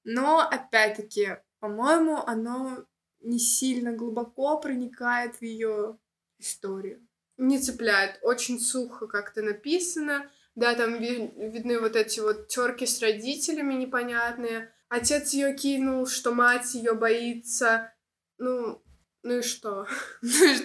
[0.04, 2.84] но, опять-таки, по-моему, оно
[3.20, 5.98] не сильно глубоко проникает в ее
[6.38, 7.06] историю.
[7.36, 8.18] Не цепляет.
[8.22, 10.30] Очень сухо как-то написано.
[10.54, 14.72] Да, там ви- видны вот эти вот терки с родителями непонятные.
[14.88, 17.92] Отец ее кинул, что мать ее боится.
[18.38, 18.82] Ну,
[19.22, 19.86] ну и что?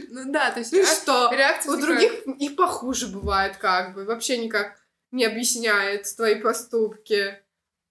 [0.09, 0.73] Ну да, то есть...
[0.73, 1.31] Ну и что?
[1.31, 4.03] Реакция У других и похуже бывает как бы.
[4.03, 4.77] Вообще никак
[5.11, 7.41] не объясняет твои поступки.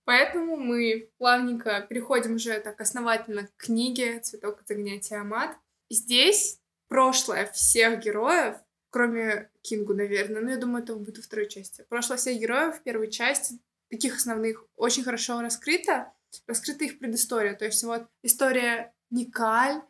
[0.04, 5.56] Поэтому мы плавненько переходим уже так основательно к книге «Цветок от огня Тиамат».
[5.90, 8.56] Здесь прошлое всех героев,
[8.90, 11.84] кроме Кингу, наверное, но я думаю, это будет во второй части.
[11.88, 13.58] Прошлое всех героев в первой части,
[13.90, 16.12] таких основных, очень хорошо раскрыто.
[16.46, 17.54] Раскрыта их предыстория.
[17.54, 19.80] То есть вот история Никаль,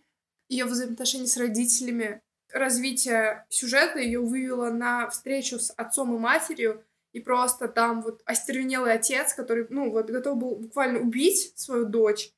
[0.48, 2.20] ее взаимоотношения с родителями,
[2.52, 8.92] развитие сюжета ее вывело на встречу с отцом и матерью, и просто там вот остервенелый
[8.92, 12.30] отец, который, ну, вот готов был буквально убить свою дочь,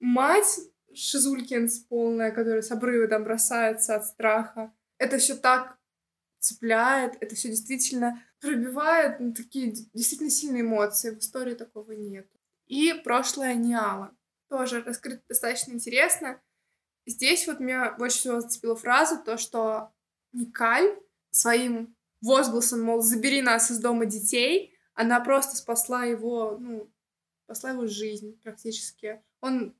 [0.00, 0.60] мать
[0.94, 4.72] Шизулькинс полная, которая с обрыва там бросается от страха.
[4.98, 5.77] Это все так
[6.38, 11.10] цепляет, это все действительно пробивает ну, такие действительно сильные эмоции.
[11.10, 12.28] В истории такого нет.
[12.66, 14.14] И прошлое Ниала.
[14.48, 16.40] Тоже раскрыто достаточно интересно.
[17.06, 19.92] Здесь вот меня больше всего зацепила фраза, то, что
[20.32, 20.98] Никаль
[21.30, 26.90] своим возгласом, мол, забери нас из дома детей, она просто спасла его, ну,
[27.44, 29.22] спасла его жизнь практически.
[29.40, 29.74] Он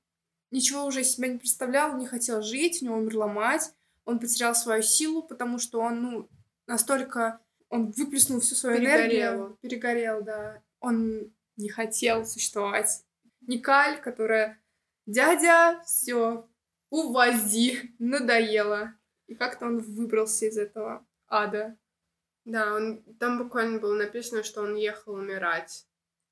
[0.50, 3.72] ничего уже себя не представлял, не хотел жить, у него умерла мать,
[4.04, 6.28] он потерял свою силу, потому что он, ну,
[6.68, 7.40] настолько...
[7.70, 9.00] Он выплеснул всю свою перегорел.
[9.00, 9.58] энергию.
[9.60, 10.62] Перегорел, да.
[10.80, 13.04] Он не хотел существовать.
[13.42, 14.62] Никаль, которая
[15.04, 16.48] дядя, все,
[16.90, 18.94] увози, надоело.
[19.26, 21.76] И как-то он выбрался из этого ада.
[22.44, 25.86] Да, он, там буквально было написано, что он ехал умирать,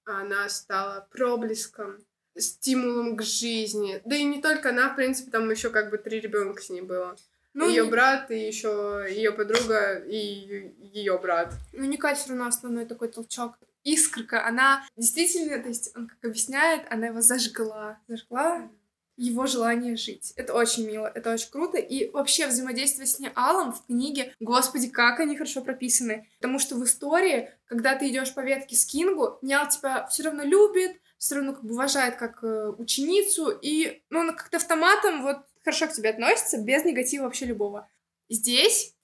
[0.06, 1.98] а она стала проблеском,
[2.34, 4.00] стимулом к жизни.
[4.06, 6.80] Да и не только она, в принципе, там еще как бы три ребенка с ней
[6.80, 7.16] было.
[7.56, 7.90] Ну, ее не...
[7.90, 11.54] брат, и еще ее подруга, и ее брат.
[11.72, 13.58] Ну, Николь все равно основной такой толчок.
[13.82, 17.98] Искорка, она действительно, то есть он как объясняет, она его зажгла.
[18.08, 18.68] Зажгла
[19.16, 20.34] его желание жить.
[20.36, 21.78] Это очень мило, это очень круто.
[21.78, 26.28] И вообще взаимодействие с Неалом в книге, господи, как они хорошо прописаны.
[26.36, 30.42] Потому что в истории, когда ты идешь по ветке с Кингу, Неал тебя все равно
[30.42, 35.38] любит, все равно как бы уважает как э, ученицу, и ну, он как-то автоматом вот
[35.66, 37.90] хорошо к тебе относится, без негатива вообще любого.
[38.28, 38.94] Здесь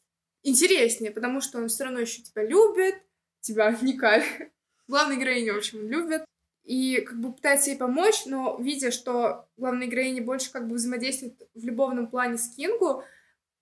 [0.45, 2.95] интереснее, потому что он все равно еще тебя любит,
[3.41, 4.25] тебя Никаль,
[4.87, 6.25] главной героиню, в общем, любит
[6.63, 11.35] и как бы пытается ей помочь, но видя, что главная героиня больше как бы взаимодействует
[11.53, 13.03] в любовном плане с Кингу,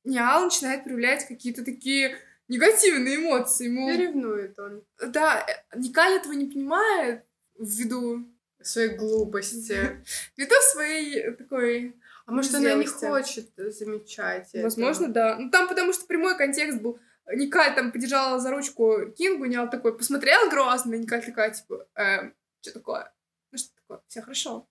[0.04, 3.68] Ниал начинает проявлять какие-то такие негативные эмоции.
[3.68, 4.82] Мол, ревнует он.
[4.98, 7.24] Да, Никаль этого не понимает
[7.58, 8.26] ввиду
[8.60, 10.02] своей глупости.
[10.36, 11.94] Ввиду своей такой
[12.30, 15.12] а может, она не хочет замечать Возможно, это.
[15.12, 15.36] да.
[15.38, 16.98] Ну, там потому что прямой контекст был
[17.32, 22.74] Никаль там подержала за ручку Кингу, Ниал такой посмотрел грозно, Никаль такая, типа, эм, что
[22.74, 23.12] такое?
[23.52, 24.00] Ну что такое?
[24.08, 24.66] Все хорошо.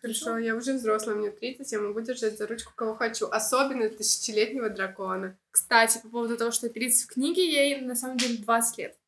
[0.00, 4.68] Хорошо, я уже взрослая, мне 30, я могу держать за ручку кого хочу, особенно тысячелетнего
[4.68, 5.38] дракона.
[5.52, 8.98] Кстати, по поводу того, что 30 в книге, ей на самом деле 20 лет.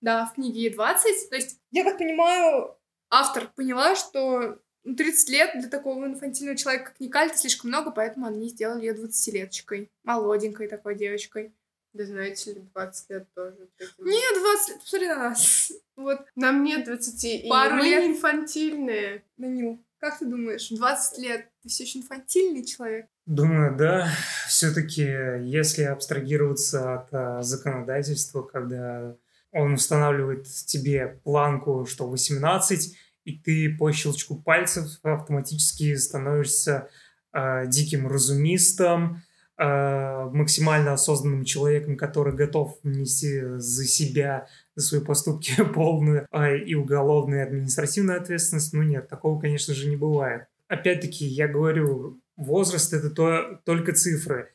[0.00, 2.78] Да, в книге ей 20, то есть, я так понимаю,
[3.10, 8.26] автор поняла, что 30 лет для такого инфантильного человека, как Никаль, это слишком много, поэтому
[8.26, 11.52] они сделали ее 20-леточкой, молоденькой такой девочкой.
[11.94, 13.56] Да знаете ли, 20 лет тоже.
[13.76, 14.06] таким.
[14.06, 15.72] Нет, 20 лет, посмотри на нас.
[15.96, 18.04] Вот, Нам нет 20, и Пару мы лет.
[18.04, 19.24] не инфантильные.
[19.36, 23.06] Данил, как ты думаешь, в 20 лет ты все еще инфантильный человек?
[23.26, 24.08] Думаю, да.
[24.46, 25.02] Все-таки,
[25.42, 29.16] если абстрагироваться от а, законодательства, когда
[29.50, 32.96] он устанавливает тебе планку, что 18,
[33.28, 36.88] и ты по щелчку пальцев автоматически становишься
[37.30, 39.22] а, диким разумистом,
[39.58, 46.74] а, максимально осознанным человеком, который готов нести за себя, за свои поступки полную а, и
[46.74, 48.72] уголовную, и административную ответственность.
[48.72, 50.46] Ну нет, такого, конечно же, не бывает.
[50.68, 54.52] Опять-таки, я говорю, возраст это то, только цифры.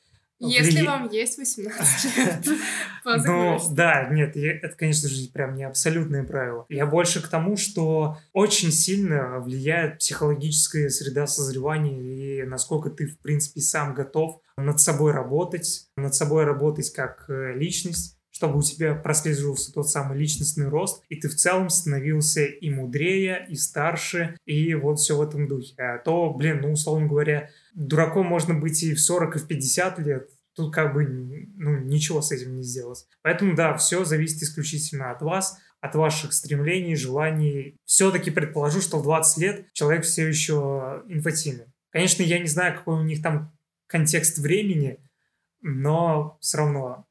[0.47, 2.47] Если Вли- вам есть 18 лет,
[3.05, 6.65] ну, да, нет, это, конечно же, прям не абсолютное правило.
[6.69, 13.17] Я больше к тому, что очень сильно влияет психологическая среда созревания и насколько ты, в
[13.19, 18.95] принципе, сам готов над собой работать, над собой работать как э, личность, чтобы у тебя
[18.95, 24.73] прослеживался тот самый личностный рост, и ты в целом становился и мудрее, и старше, и
[24.73, 25.75] вот все в этом духе.
[25.77, 29.99] А то, блин, ну, условно говоря, дураком можно быть и в 40, и в 50
[29.99, 33.05] лет, тут как бы ну, ничего с этим не сделать.
[33.21, 37.77] Поэтому, да, все зависит исключительно от вас, от ваших стремлений, желаний.
[37.85, 41.65] Все-таки предположу, что в 20 лет человек все еще инфантильный.
[41.91, 44.97] Конечно, я не знаю, какой у них там контекст времени,
[45.61, 47.05] но все равно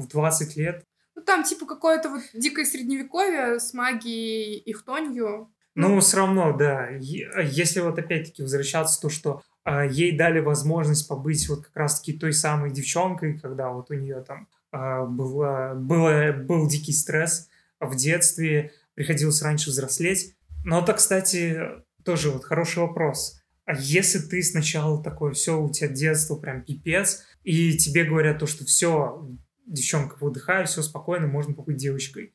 [0.00, 0.84] в 20 лет
[1.14, 5.52] Ну, там типа какое-то вот дикое средневековье с магией и хтонью.
[5.74, 6.88] Ну, все равно, да.
[6.98, 12.32] Если вот опять-таки возвращаться, то, что а, ей дали возможность побыть вот как раз-таки той
[12.32, 18.72] самой девчонкой, когда вот у нее там а, была, было, был дикий стресс в детстве,
[18.94, 20.34] приходилось раньше взрослеть.
[20.64, 21.60] Но это, кстати,
[22.04, 23.40] тоже вот хороший вопрос.
[23.64, 28.46] А если ты сначала такой, все, у тебя детство прям пипец, и тебе говорят то,
[28.46, 29.24] что все,
[29.66, 32.34] девчонка, выдыхай, все спокойно, можно побыть девочкой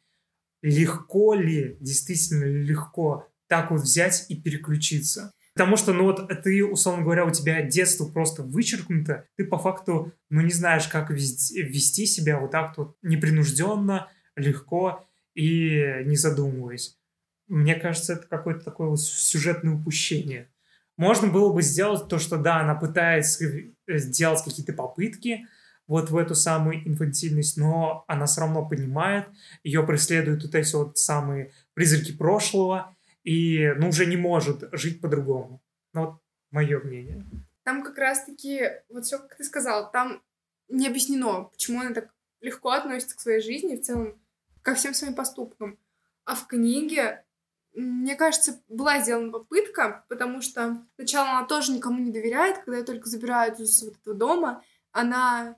[0.66, 5.32] легко ли, действительно легко так вот взять и переключиться?
[5.54, 10.12] Потому что, ну вот, ты, условно говоря, у тебя детство просто вычеркнуто, ты по факту,
[10.30, 16.98] ну не знаешь, как вести себя вот так вот непринужденно, легко и не задумываясь.
[17.48, 20.50] Мне кажется, это какое-то такое вот сюжетное упущение.
[20.98, 25.46] Можно было бы сделать то, что да, она пытается э, сделать какие-то попытки
[25.88, 29.28] вот в эту самую инфантильность, но она все равно понимает,
[29.64, 35.62] ее преследуют вот эти вот самые призраки прошлого, и ну, уже не может жить по-другому.
[35.94, 36.22] Ну, вот
[36.52, 37.26] мое мнение.
[37.64, 40.22] Там как раз-таки, вот все, как ты сказал, там
[40.70, 44.20] не объяснено, почему она так легко относится к своей жизни, в целом,
[44.62, 45.78] ко всем своим поступкам.
[46.26, 47.24] А в книге,
[47.74, 52.84] мне кажется, была сделана попытка, потому что сначала она тоже никому не доверяет, когда ее
[52.84, 55.58] только забирают из вот этого дома, она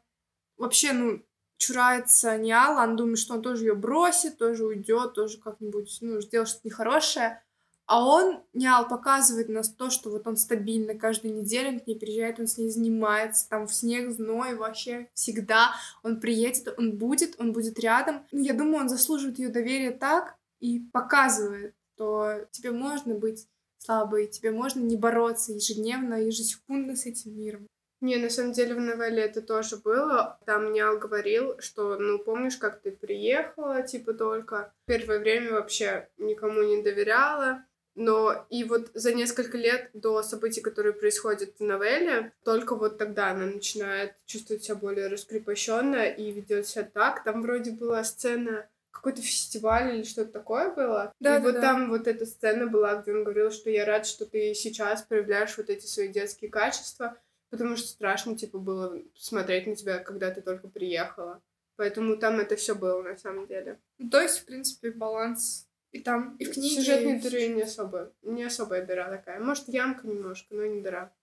[0.57, 1.21] вообще, ну,
[1.57, 6.49] чурается Ниала, она думает, что он тоже ее бросит, тоже уйдет, тоже как-нибудь, ну, сделает
[6.49, 7.41] что-то нехорошее.
[7.87, 11.97] А он, Ниал, показывает нас то, что вот он стабильно каждую неделю, он к ней
[11.97, 15.73] приезжает, он с ней занимается, там в снег, зной, вообще всегда.
[16.03, 18.25] Он приедет, он будет, он будет рядом.
[18.33, 24.27] Ну, я думаю, он заслуживает ее доверия так и показывает, что тебе можно быть слабой,
[24.27, 27.67] тебе можно не бороться ежедневно, ежесекундно с этим миром.
[27.99, 30.39] Не, на самом деле в новелле это тоже было.
[30.45, 34.71] Там Ниал говорил, что, ну, помнишь, как ты приехала, типа, только.
[34.86, 37.65] Первое время вообще никому не доверяла.
[37.95, 43.31] Но и вот за несколько лет до событий, которые происходят в новелле, только вот тогда
[43.31, 47.23] она начинает чувствовать себя более раскрепощенно и ведет себя так.
[47.23, 51.12] Там вроде была сцена какой-то фестиваль или что-то такое было.
[51.19, 51.62] Да, и да, вот да.
[51.62, 55.58] там вот эта сцена была, где он говорил, что я рад, что ты сейчас проявляешь
[55.58, 57.17] вот эти свои детские качества,
[57.50, 61.41] потому что страшно, типа, было смотреть на тебя, когда ты только приехала.
[61.75, 63.79] Поэтому там это все было на самом деле.
[63.98, 66.75] Ну, то есть, в принципе, баланс и там, и в книге.
[66.75, 69.39] Сюжетные и дыры не особо, не особая дыра такая.
[69.39, 71.13] Может, ямка немножко, но не дыра.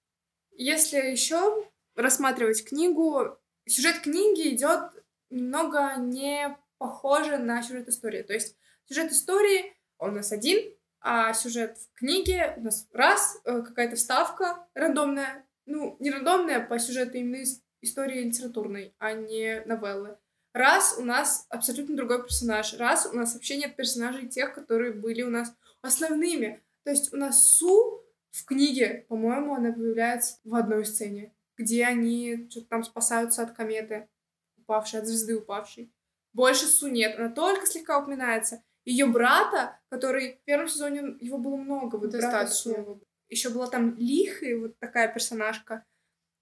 [0.52, 4.92] Если еще рассматривать книгу, сюжет книги идет
[5.30, 8.22] немного не похоже на сюжет истории.
[8.22, 8.56] То есть
[8.86, 13.96] сюжет истории он у нас один, а сюжет в книге у нас раз, э, какая-то
[13.96, 20.18] вставка рандомная, ну, не рандомная по сюжету именно ис- истории литературной, а не новеллы.
[20.52, 25.22] Раз у нас абсолютно другой персонаж, раз у нас вообще нет персонажей тех, которые были
[25.22, 26.62] у нас основными.
[26.84, 32.46] То есть у нас Су в книге, по-моему, она появляется в одной сцене, где они
[32.50, 34.08] что-то там спасаются от кометы,
[34.58, 35.92] упавшей, от звезды упавшей.
[36.32, 38.62] Больше Су нет, она только слегка упоминается.
[38.84, 42.98] Ее брата, который в первом сезоне его было много, вот Достаточно.
[43.34, 45.84] Еще была там Лиха, вот такая персонажка.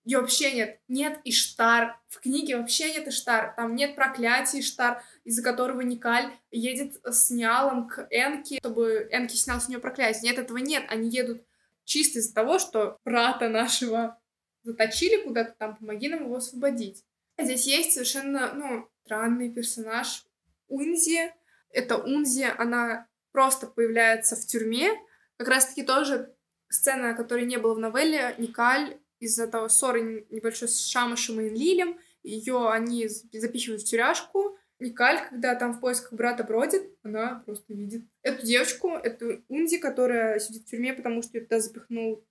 [0.05, 0.79] Ее вообще нет.
[0.89, 1.99] Нет Иштар.
[2.09, 3.55] В книге вообще нет Иштар.
[3.57, 9.59] Там нет проклятия Иштар, из-за которого Никаль едет с Ниалом к Энке, чтобы Энки снял
[9.59, 10.31] с нее проклятие.
[10.31, 10.85] Нет, этого нет.
[10.91, 11.47] Они едут
[11.85, 14.21] чисто из-за того, что брата нашего
[14.63, 17.07] заточили куда-то там, помоги нам его освободить.
[17.39, 20.27] Здесь есть совершенно, ну, странный персонаж
[20.69, 21.33] Унзи.
[21.71, 24.91] Это Унзи, она просто появляется в тюрьме.
[25.39, 26.35] Как раз-таки тоже
[26.73, 28.35] сцена, которой не было в новелле.
[28.39, 34.59] Никаль из-за того ссоры небольшой с Шамышем и Лилем, ее они запихивают в тюряшку.
[34.79, 40.41] Никаль, когда там в поисках брата бродит, она просто видит эту девочку, эту Унди, которая
[40.41, 42.25] сидит в тюрьме, потому что ее туда запихнул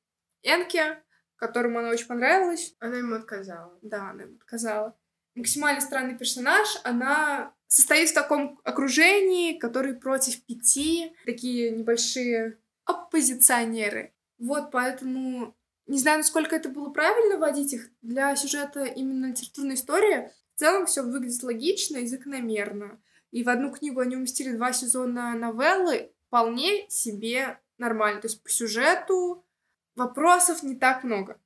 [0.44, 1.02] Энке,
[1.38, 2.76] которому она очень понравилась.
[2.80, 3.78] Она ему отказала.
[3.82, 4.98] Да, она ему отказала.
[5.36, 6.68] Максимально странный персонаж.
[6.84, 14.14] Она состоит в таком окружении, который против пяти, такие небольшие оппозиционеры.
[14.42, 20.32] Вот поэтому не знаю, насколько это было правильно вводить их для сюжета именно литературной истории.
[20.56, 23.00] В целом все выглядит логично и закономерно.
[23.30, 28.20] И в одну книгу они уместили два сезона новеллы вполне себе нормально.
[28.20, 29.46] То есть по сюжету
[29.96, 31.40] вопросов не так много.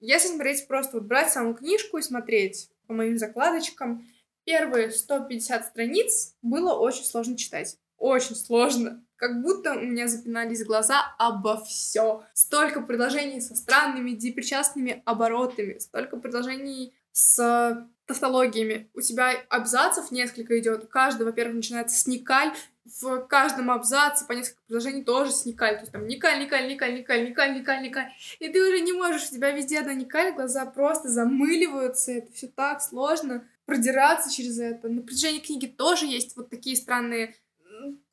[0.00, 4.06] Если смотреть просто вот брать саму книжку и смотреть по моим закладочкам,
[4.44, 7.78] первые 150 страниц было очень сложно читать.
[7.96, 9.03] Очень сложно.
[9.16, 12.24] Как будто у меня запинались глаза обо все.
[12.34, 18.90] Столько предложений со странными депричастными оборотами, столько предложений с тавтологиями.
[18.94, 20.88] У тебя абзацев несколько идет.
[20.88, 22.52] Каждый, во-первых, начинается с никаль.
[23.00, 25.76] В каждом абзаце по несколько предложений тоже с никаль.
[25.76, 28.12] То есть там никаль, никаль, никаль, никаль, никаль, никаль, никаль.
[28.40, 32.12] И ты уже не можешь, у тебя везде одна никаль, глаза просто замыливаются.
[32.12, 34.88] Это все так сложно продираться через это.
[34.88, 37.34] На протяжении книги тоже есть вот такие странные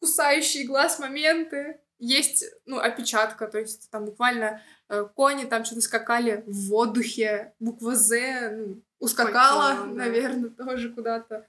[0.02, 1.80] кусающие глаз моменты.
[2.00, 7.96] Есть, ну, опечатка, то есть там буквально э, кони там что-то скакали в воздухе, буква
[7.96, 10.66] «З», ну, ускакала, Хотела, наверное, да.
[10.66, 11.48] тоже куда-то.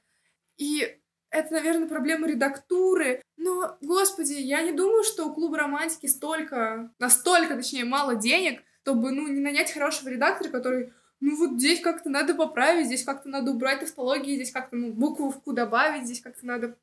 [0.59, 0.99] И
[1.31, 3.23] это, наверное, проблема редактуры.
[3.39, 9.11] Но, господи, я не думаю, что у клуба романтики столько, настолько, точнее, мало денег, чтобы,
[9.11, 13.53] ну, не нанять хорошего редактора, который, ну, вот здесь как-то надо поправить, здесь как-то надо
[13.53, 16.77] убрать тавтологии, здесь как-то, ну, букву добавить, здесь как-то надо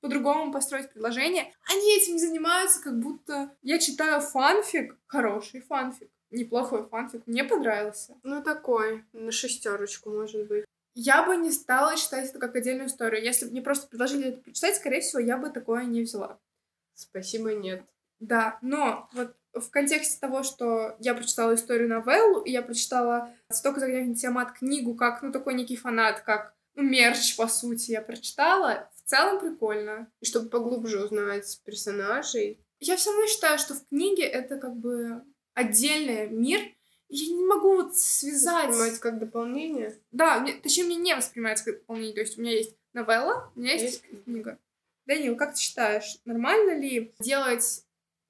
[0.00, 1.52] по-другому построить предложение.
[1.68, 8.14] Они этим занимаются, как будто я читаю фанфик, хороший фанфик, неплохой фанфик, мне понравился.
[8.22, 10.64] Ну, такой, на шестерочку, может быть.
[10.94, 13.22] Я бы не стала читать это как отдельную историю.
[13.22, 16.38] Если бы мне просто предложили это почитать, скорее всего, я бы такое не взяла.
[16.94, 17.82] Спасибо, нет.
[18.18, 23.80] Да, но вот в контексте того, что я прочитала историю новеллу, и я прочитала «Столько
[23.80, 28.90] загнать Тиамат» книгу, как, ну, такой некий фанат, как ну, мерч, по сути, я прочитала,
[29.06, 30.10] в целом прикольно.
[30.20, 32.60] И чтобы поглубже узнавать персонажей.
[32.80, 35.22] Я все равно считаю, что в книге это как бы
[35.54, 36.60] отдельный мир.
[37.08, 38.68] Я не могу вот связать...
[38.68, 39.96] Воспринимать как дополнение?
[40.10, 42.14] Да, мне, точнее, мне не воспринимается как дополнение.
[42.14, 44.58] То есть у меня есть новелла, у меня есть, есть книга.
[45.06, 47.84] Данил, как ты считаешь, нормально ли делать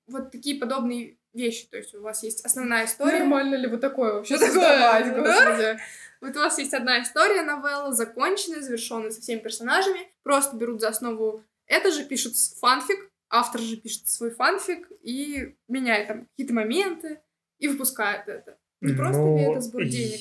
[0.06, 1.66] вот такие подобные вещи?
[1.68, 3.20] То есть у вас есть основная история.
[3.20, 5.78] Нормально ли вот такое вообще создавать, господи?
[6.20, 10.00] Вот у вас есть одна история, новелла, законченная, завершенная со всеми персонажами.
[10.22, 16.08] Просто берут за основу это же, пишут фанфик, автор же пишет свой фанфик и меняет
[16.08, 17.20] там какие-то моменты
[17.58, 18.56] и выпускает это.
[18.80, 20.20] Не просто ну, ли это сбор денег?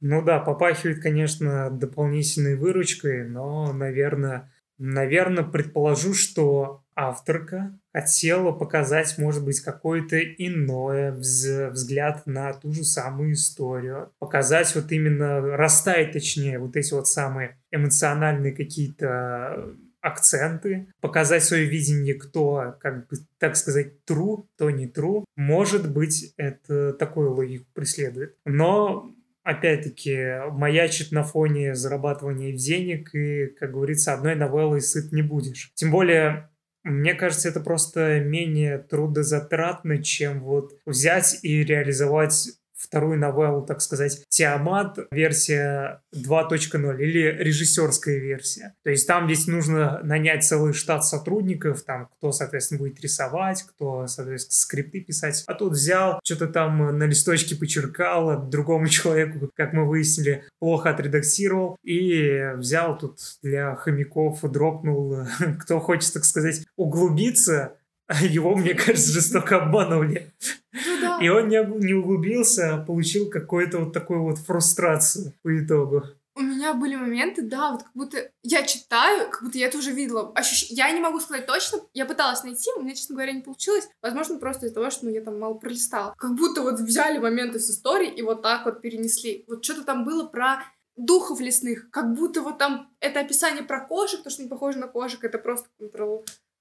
[0.00, 9.44] Ну да, попахивает, конечно, дополнительной выручкой, но, наверное, наверное, предположу, что авторка хотела показать, может
[9.44, 14.10] быть, какой-то иной взгляд на ту же самую историю.
[14.18, 22.14] Показать вот именно, расставить, точнее, вот эти вот самые эмоциональные какие-то акценты, показать свое видение,
[22.14, 25.24] кто, как бы, так сказать, true, кто не true.
[25.36, 28.36] Может быть, это такую логику преследует.
[28.44, 29.12] Но
[29.44, 35.70] опять-таки, маячит на фоне зарабатывания денег, и, как говорится, одной новеллой сыт не будешь.
[35.74, 36.50] Тем более,
[36.88, 44.24] мне кажется, это просто менее трудозатратно, чем вот взять и реализовать вторую новеллу, так сказать,
[44.28, 48.74] Тиамат, версия 2.0 или режиссерская версия.
[48.84, 54.06] То есть там здесь нужно нанять целый штат сотрудников, там кто, соответственно, будет рисовать, кто,
[54.06, 55.44] соответственно, скрипты писать.
[55.46, 60.90] А тут взял, что-то там на листочке почеркал, а другому человеку, как мы выяснили, плохо
[60.90, 65.26] отредактировал и взял тут для хомяков, дропнул,
[65.60, 67.77] кто хочет, так сказать, углубиться,
[68.22, 70.32] его, мне кажется, жестоко обманули.
[70.72, 71.18] Ну да.
[71.20, 76.04] И он не, не углубился, а получил какую-то вот такую вот фрустрацию по итогу.
[76.34, 79.90] У меня были моменты, да, вот как будто я читаю, как будто я это уже
[79.90, 80.30] видела.
[80.36, 80.70] Ощущ...
[80.70, 83.88] Я не могу сказать точно, я пыталась найти, у меня, честно говоря, не получилось.
[84.02, 86.14] Возможно, просто из-за того, что ну, я там мало пролистала.
[86.16, 89.44] Как будто вот взяли моменты с истории и вот так вот перенесли.
[89.48, 90.62] Вот что-то там было про
[90.96, 94.86] духов лесных, как будто вот там это описание про кошек, то, что не похоже на
[94.86, 95.68] кошек, это просто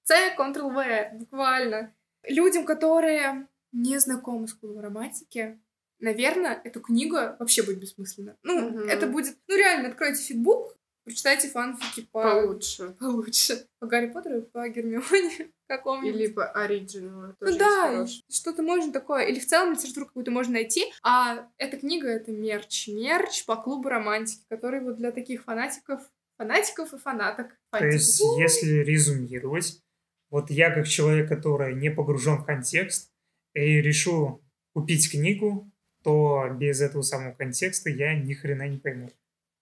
[0.10, 1.94] Ctrl-C, Ctrl-V, буквально.
[2.28, 5.60] Людям, которые не знакомы с клубом романтики,
[6.00, 8.38] наверное, эту книгу вообще будет бессмысленно.
[8.44, 8.90] Ну, Мгм.
[8.90, 9.36] это будет...
[9.48, 12.22] Ну, реально, откройте Ficbook, прочитайте фанфики по...
[12.24, 12.96] Получше.
[13.00, 13.68] получше.
[13.80, 16.20] По Гарри Поттеру и по Гермионе какому-нибудь.
[16.20, 17.36] Или по оригиналу.
[17.40, 19.24] Ну да, что-то можно такое.
[19.26, 20.86] Или в целом литературу какую-то можно найти.
[21.04, 22.88] А эта книга— это мерч.
[22.88, 26.02] Мерч по клубу романтики, который вот для таких фанатиков,
[26.38, 27.50] фанатиков и фанаток.
[27.72, 27.94] То Фантиков.
[27.94, 29.82] есть, если резюмировать,
[30.30, 33.12] вот я как человек, который не погружен в контекст,
[33.54, 35.72] и решу купить книгу,
[36.04, 39.10] то без этого самого контекста я ни хрена не пойму.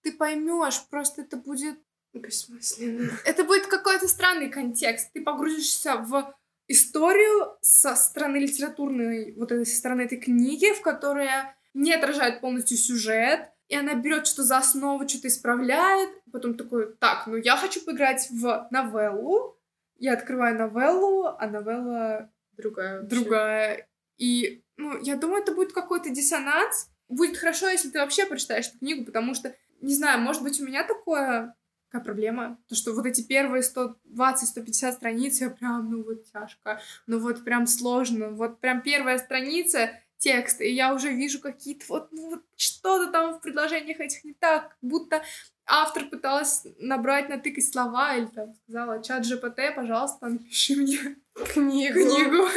[0.03, 1.77] Ты поймешь, просто это будет
[2.13, 3.11] Бессмысленно.
[3.25, 5.11] это будет какой-то странный контекст.
[5.13, 6.33] Ты погрузишься в
[6.67, 12.77] историю со стороны литературной, вот этой со стороны этой книги, в которая не отражает полностью
[12.77, 17.83] сюжет, и она берет что-то за основу, что-то исправляет, потом такой, так, ну я хочу
[17.83, 19.54] поиграть в новеллу,
[19.97, 23.01] я открываю новеллу, а новелла Другая.
[23.01, 23.87] другая.
[24.17, 26.89] И, ну, я думаю, это будет какой-то диссонанс.
[27.07, 30.65] Будет хорошо, если ты вообще прочитаешь эту книгу, потому что, не знаю, может быть, у
[30.65, 31.55] меня такое
[31.95, 37.19] такая проблема, то, что вот эти первые 120-150 страниц, я прям, ну вот тяжко, ну
[37.19, 42.31] вот прям сложно, вот прям первая страница текста, и я уже вижу какие-то вот, ну
[42.31, 45.23] вот что-то там в предложениях этих не так, будто
[45.65, 50.97] автор пыталась набрать, натыкать слова, или там сказала, чат ЖПТ, пожалуйста, напиши мне
[51.53, 51.99] Книгу.
[51.99, 52.47] книгу.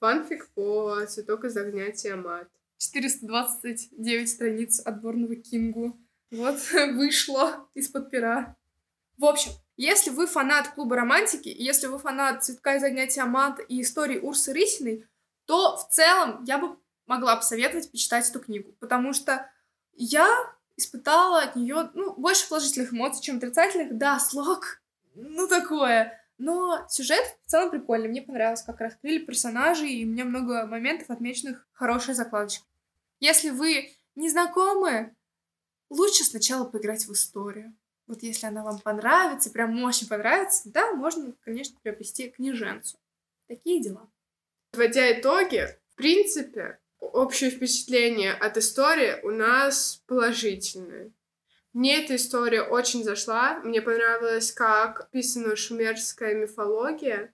[0.00, 2.48] Фанфик по «Цветок из огня Тиамат».
[2.78, 6.00] 429 страниц отборного Кингу.
[6.30, 6.56] Вот,
[6.94, 8.56] вышло из-под пера.
[9.18, 13.82] В общем, если вы фанат клуба романтики, если вы фанат цветка из огня Тиамат и
[13.82, 15.06] истории Урсы Рысиной,
[15.44, 19.50] то в целом я бы могла посоветовать почитать эту книгу, потому что
[19.92, 20.26] я
[20.80, 23.96] испытала от нее ну, больше положительных эмоций, чем отрицательных.
[23.96, 24.82] Да, слог,
[25.14, 26.20] ну такое.
[26.38, 28.08] Но сюжет в целом прикольный.
[28.08, 32.66] Мне понравилось, как раскрыли персонажей, и у меня много моментов отмеченных хорошей закладочкой.
[33.20, 35.14] Если вы не знакомы,
[35.90, 37.76] лучше сначала поиграть в историю.
[38.06, 42.98] Вот если она вам понравится, прям очень понравится, да, можно, конечно, приобрести книженцу.
[43.46, 44.10] Такие дела.
[44.72, 46.79] Подводя итоги, в принципе,
[47.12, 51.12] общее впечатление от истории у нас положительное.
[51.72, 53.60] Мне эта история очень зашла.
[53.60, 57.32] Мне понравилось, как описана шумерская мифология.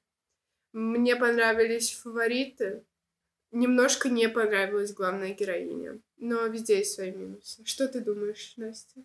[0.72, 2.84] Мне понравились фавориты.
[3.50, 6.00] Немножко не понравилась главная героиня.
[6.18, 7.64] Но везде есть свои минусы.
[7.64, 9.00] Что ты думаешь, Настя?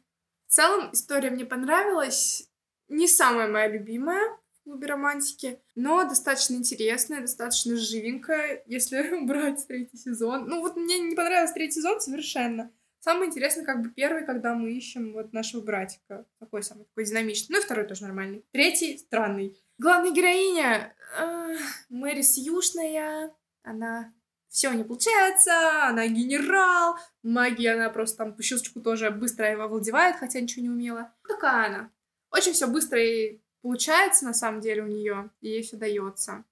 [0.47, 2.49] В целом, история мне понравилась.
[2.89, 10.47] Не самая моя любимая клубе романтики, но достаточно интересная, достаточно живенькая, если брать третий сезон.
[10.47, 12.72] Ну вот мне не понравился третий сезон совершенно.
[12.99, 16.28] Самое интересное, как бы первый, когда мы ищем вот нашего братика.
[16.39, 17.55] Такой самый, такой динамичный.
[17.55, 18.45] Ну и второй тоже нормальный.
[18.51, 19.59] Третий странный.
[19.80, 21.55] Главная героиня э,
[21.89, 23.34] Мэрис Южная.
[23.64, 24.14] Она
[24.51, 30.18] все не получается, она генерал, магия, она просто там по щелчку тоже быстро его овладевает,
[30.18, 31.14] хотя ничего не умела.
[31.22, 31.91] Какая она?
[32.32, 36.43] Очень все быстро и получается, на самом деле, у нее, и ей все дается.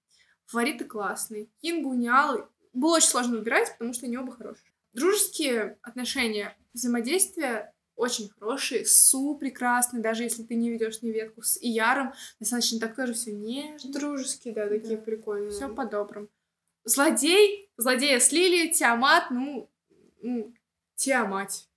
[0.46, 1.48] Фавориты классные.
[1.62, 2.46] Кингу, Ниалы.
[2.72, 4.70] Было очень сложно выбирать, потому что они оба хорошие.
[4.92, 11.58] Дружеские отношения, взаимодействие очень хорошие, Су прекрасный, даже если ты не ведешь ни ветку с
[11.60, 15.02] Ияром, достаточно так тоже все нежно, Дружеские, да, такие Да.
[15.02, 15.50] прикольные.
[15.50, 16.28] все по-доброму.
[16.84, 19.70] Злодей, злодея слили, Тиамат, ну,
[20.22, 20.52] ну,
[20.94, 21.68] Тиамать.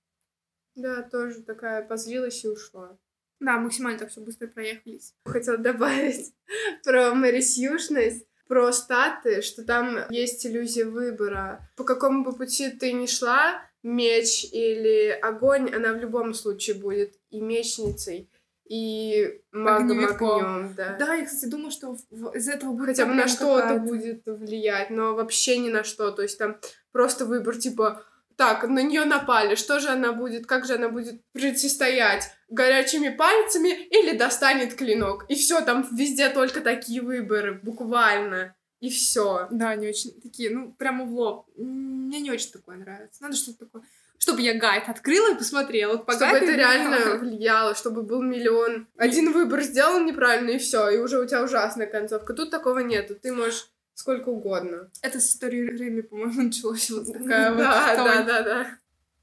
[0.76, 2.98] Да, тоже такая позлилась и ушла.
[3.44, 5.14] Да, максимально так все быстро проехались.
[5.26, 6.34] Хотела добавить
[6.84, 11.70] про Мэрис Южность, про статы, что там есть иллюзия выбора.
[11.76, 17.16] По какому бы пути ты ни шла, меч или огонь, она в любом случае будет
[17.32, 18.30] и мечницей,
[18.66, 20.96] и магом огнем, да.
[20.98, 21.98] Да, я, кстати, думаю, что
[22.34, 26.12] из этого будет Хотя бы на что-то будет влиять, но вообще ни на что.
[26.12, 26.58] То есть там
[26.94, 28.06] просто выбор типа
[28.36, 32.30] так, на нее напали, что же она будет, как же она будет противостоять?
[32.50, 35.26] Горячими пальцами или достанет клинок?
[35.30, 38.56] И все, там везде только такие выборы, буквально.
[38.80, 39.48] И все.
[39.50, 41.48] Да, они очень такие, ну, прямо в лоб.
[41.56, 43.24] Мне не очень такое нравится.
[43.24, 43.84] Надо что-то такое
[44.24, 45.94] чтобы я гайд открыла и посмотрела.
[45.94, 48.88] Вот по чтобы это реально влияло, чтобы был миллион.
[48.96, 52.34] Один выбор сделал неправильно, и все, и уже у тебя ужасная концовка.
[52.34, 53.16] Тут такого нету.
[53.16, 54.90] Ты можешь сколько угодно.
[55.02, 57.60] Это с историей Рэми, по-моему, началось вот такая вот.
[57.60, 58.68] Да, да, да, да.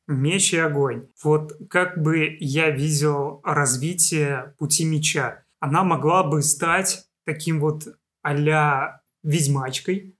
[0.06, 1.08] Меч и огонь.
[1.22, 5.44] Вот как бы я видел развитие пути меча.
[5.60, 7.84] Она могла бы стать таким вот
[8.22, 10.16] а-ля ведьмачкой,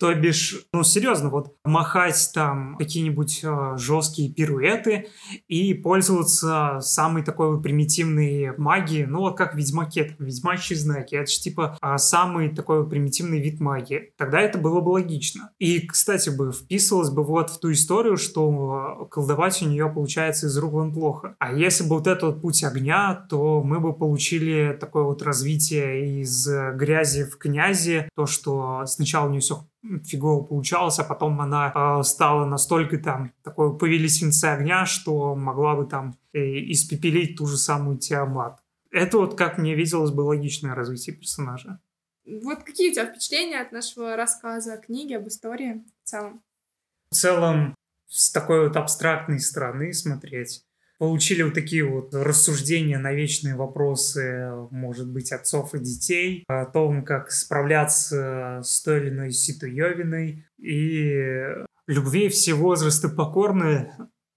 [0.00, 5.08] то бишь, ну, серьезно, вот махать там какие-нибудь э, жесткие пируэты
[5.48, 11.30] и пользоваться самой такой вот примитивной магией, ну, вот как ведьмаки, там, ведьмачьи знаки, это
[11.30, 14.12] же типа э, самый такой вот примитивный вид магии.
[14.16, 15.50] Тогда это было бы логично.
[15.58, 20.56] И, кстати, бы вписывалось бы вот в ту историю, что колдовать у нее получается из
[20.58, 21.34] рук вон плохо.
[21.38, 26.20] А если бы вот этот вот путь огня, то мы бы получили такое вот развитие
[26.20, 29.61] из грязи в князи, то, что сначала у нее все
[30.04, 35.86] фигово получалось, а потом она э, стала настолько там такой повелительницей огня, что могла бы
[35.86, 36.38] там э,
[36.70, 38.60] испепелить ту же самую Тиамат.
[38.90, 41.80] Это вот, как мне виделось бы, логичное развитие персонажа.
[42.24, 46.42] Вот какие у тебя впечатления от нашего рассказа о книге, об истории в целом?
[47.10, 47.74] В целом,
[48.06, 50.64] с такой вот абстрактной стороны смотреть,
[51.02, 57.04] получили вот такие вот рассуждения на вечные вопросы, может быть, отцов и детей, о том,
[57.04, 60.46] как справляться с той или иной ситуевиной.
[60.60, 61.44] И
[61.88, 63.90] любви все возрасты покорны,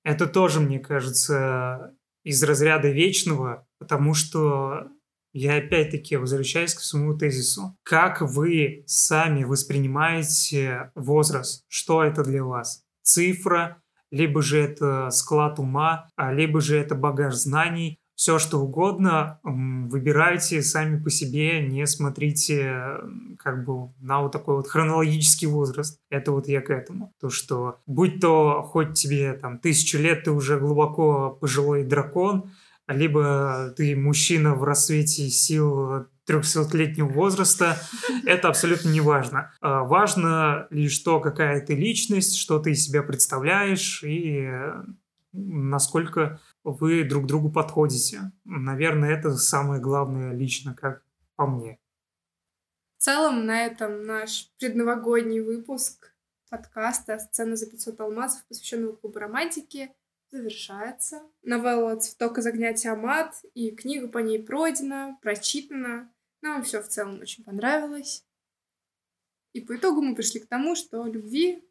[0.03, 1.93] это тоже, мне кажется,
[2.23, 4.87] из разряда вечного, потому что
[5.33, 7.77] я опять-таки возвращаюсь к своему тезису.
[7.83, 11.63] Как вы сами воспринимаете возраст?
[11.67, 12.81] Что это для вас?
[13.03, 13.83] Цифра,
[14.15, 20.61] либо же это склад ума, а либо же это багаж знаний, все что угодно, выбирайте
[20.61, 22.97] сами по себе, не смотрите
[23.37, 25.99] как бы на вот такой вот хронологический возраст.
[26.09, 27.11] Это вот я к этому.
[27.19, 32.51] То, что будь то хоть тебе там тысячу лет, ты уже глубоко пожилой дракон,
[32.87, 37.77] либо ты мужчина в рассвете сил 300-летнего возраста,
[38.25, 39.53] это абсолютно не важно.
[39.61, 44.49] А, важно лишь то, какая ты личность, что ты из себя представляешь и
[45.33, 48.31] насколько вы друг другу подходите.
[48.45, 51.03] Наверное, это самое главное лично, как
[51.35, 51.79] по мне.
[52.97, 56.15] В целом, на этом наш предновогодний выпуск
[56.49, 59.91] подкаста «Сцена за 500 алмазов», посвященного клубу романтики,
[60.31, 61.21] завершается.
[61.43, 66.11] Новелла «Цветок из огня Тиамат» и книга по ней пройдена, прочитана.
[66.45, 68.23] Нам все в целом очень понравилось.
[69.53, 71.67] И по итогу мы пришли к тому, что любви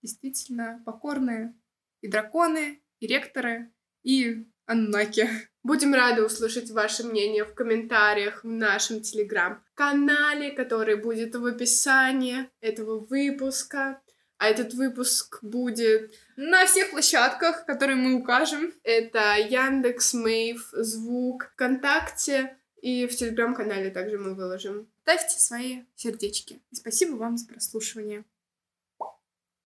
[0.00, 1.58] действительно покорные
[2.02, 3.72] и драконы, и ректоры,
[4.04, 5.28] и аннаки.
[5.64, 13.04] Будем рады услышать ваше мнение в комментариях в нашем телеграм-канале, который будет в описании этого
[13.04, 14.00] выпуска.
[14.38, 18.72] А этот выпуск будет на всех площадках, которые мы укажем.
[18.84, 24.90] Это Яндекс, Мейв, Звук, ВКонтакте, и в телеграм-канале также мы выложим.
[25.02, 26.60] Ставьте свои сердечки.
[26.70, 28.24] И спасибо вам за прослушивание.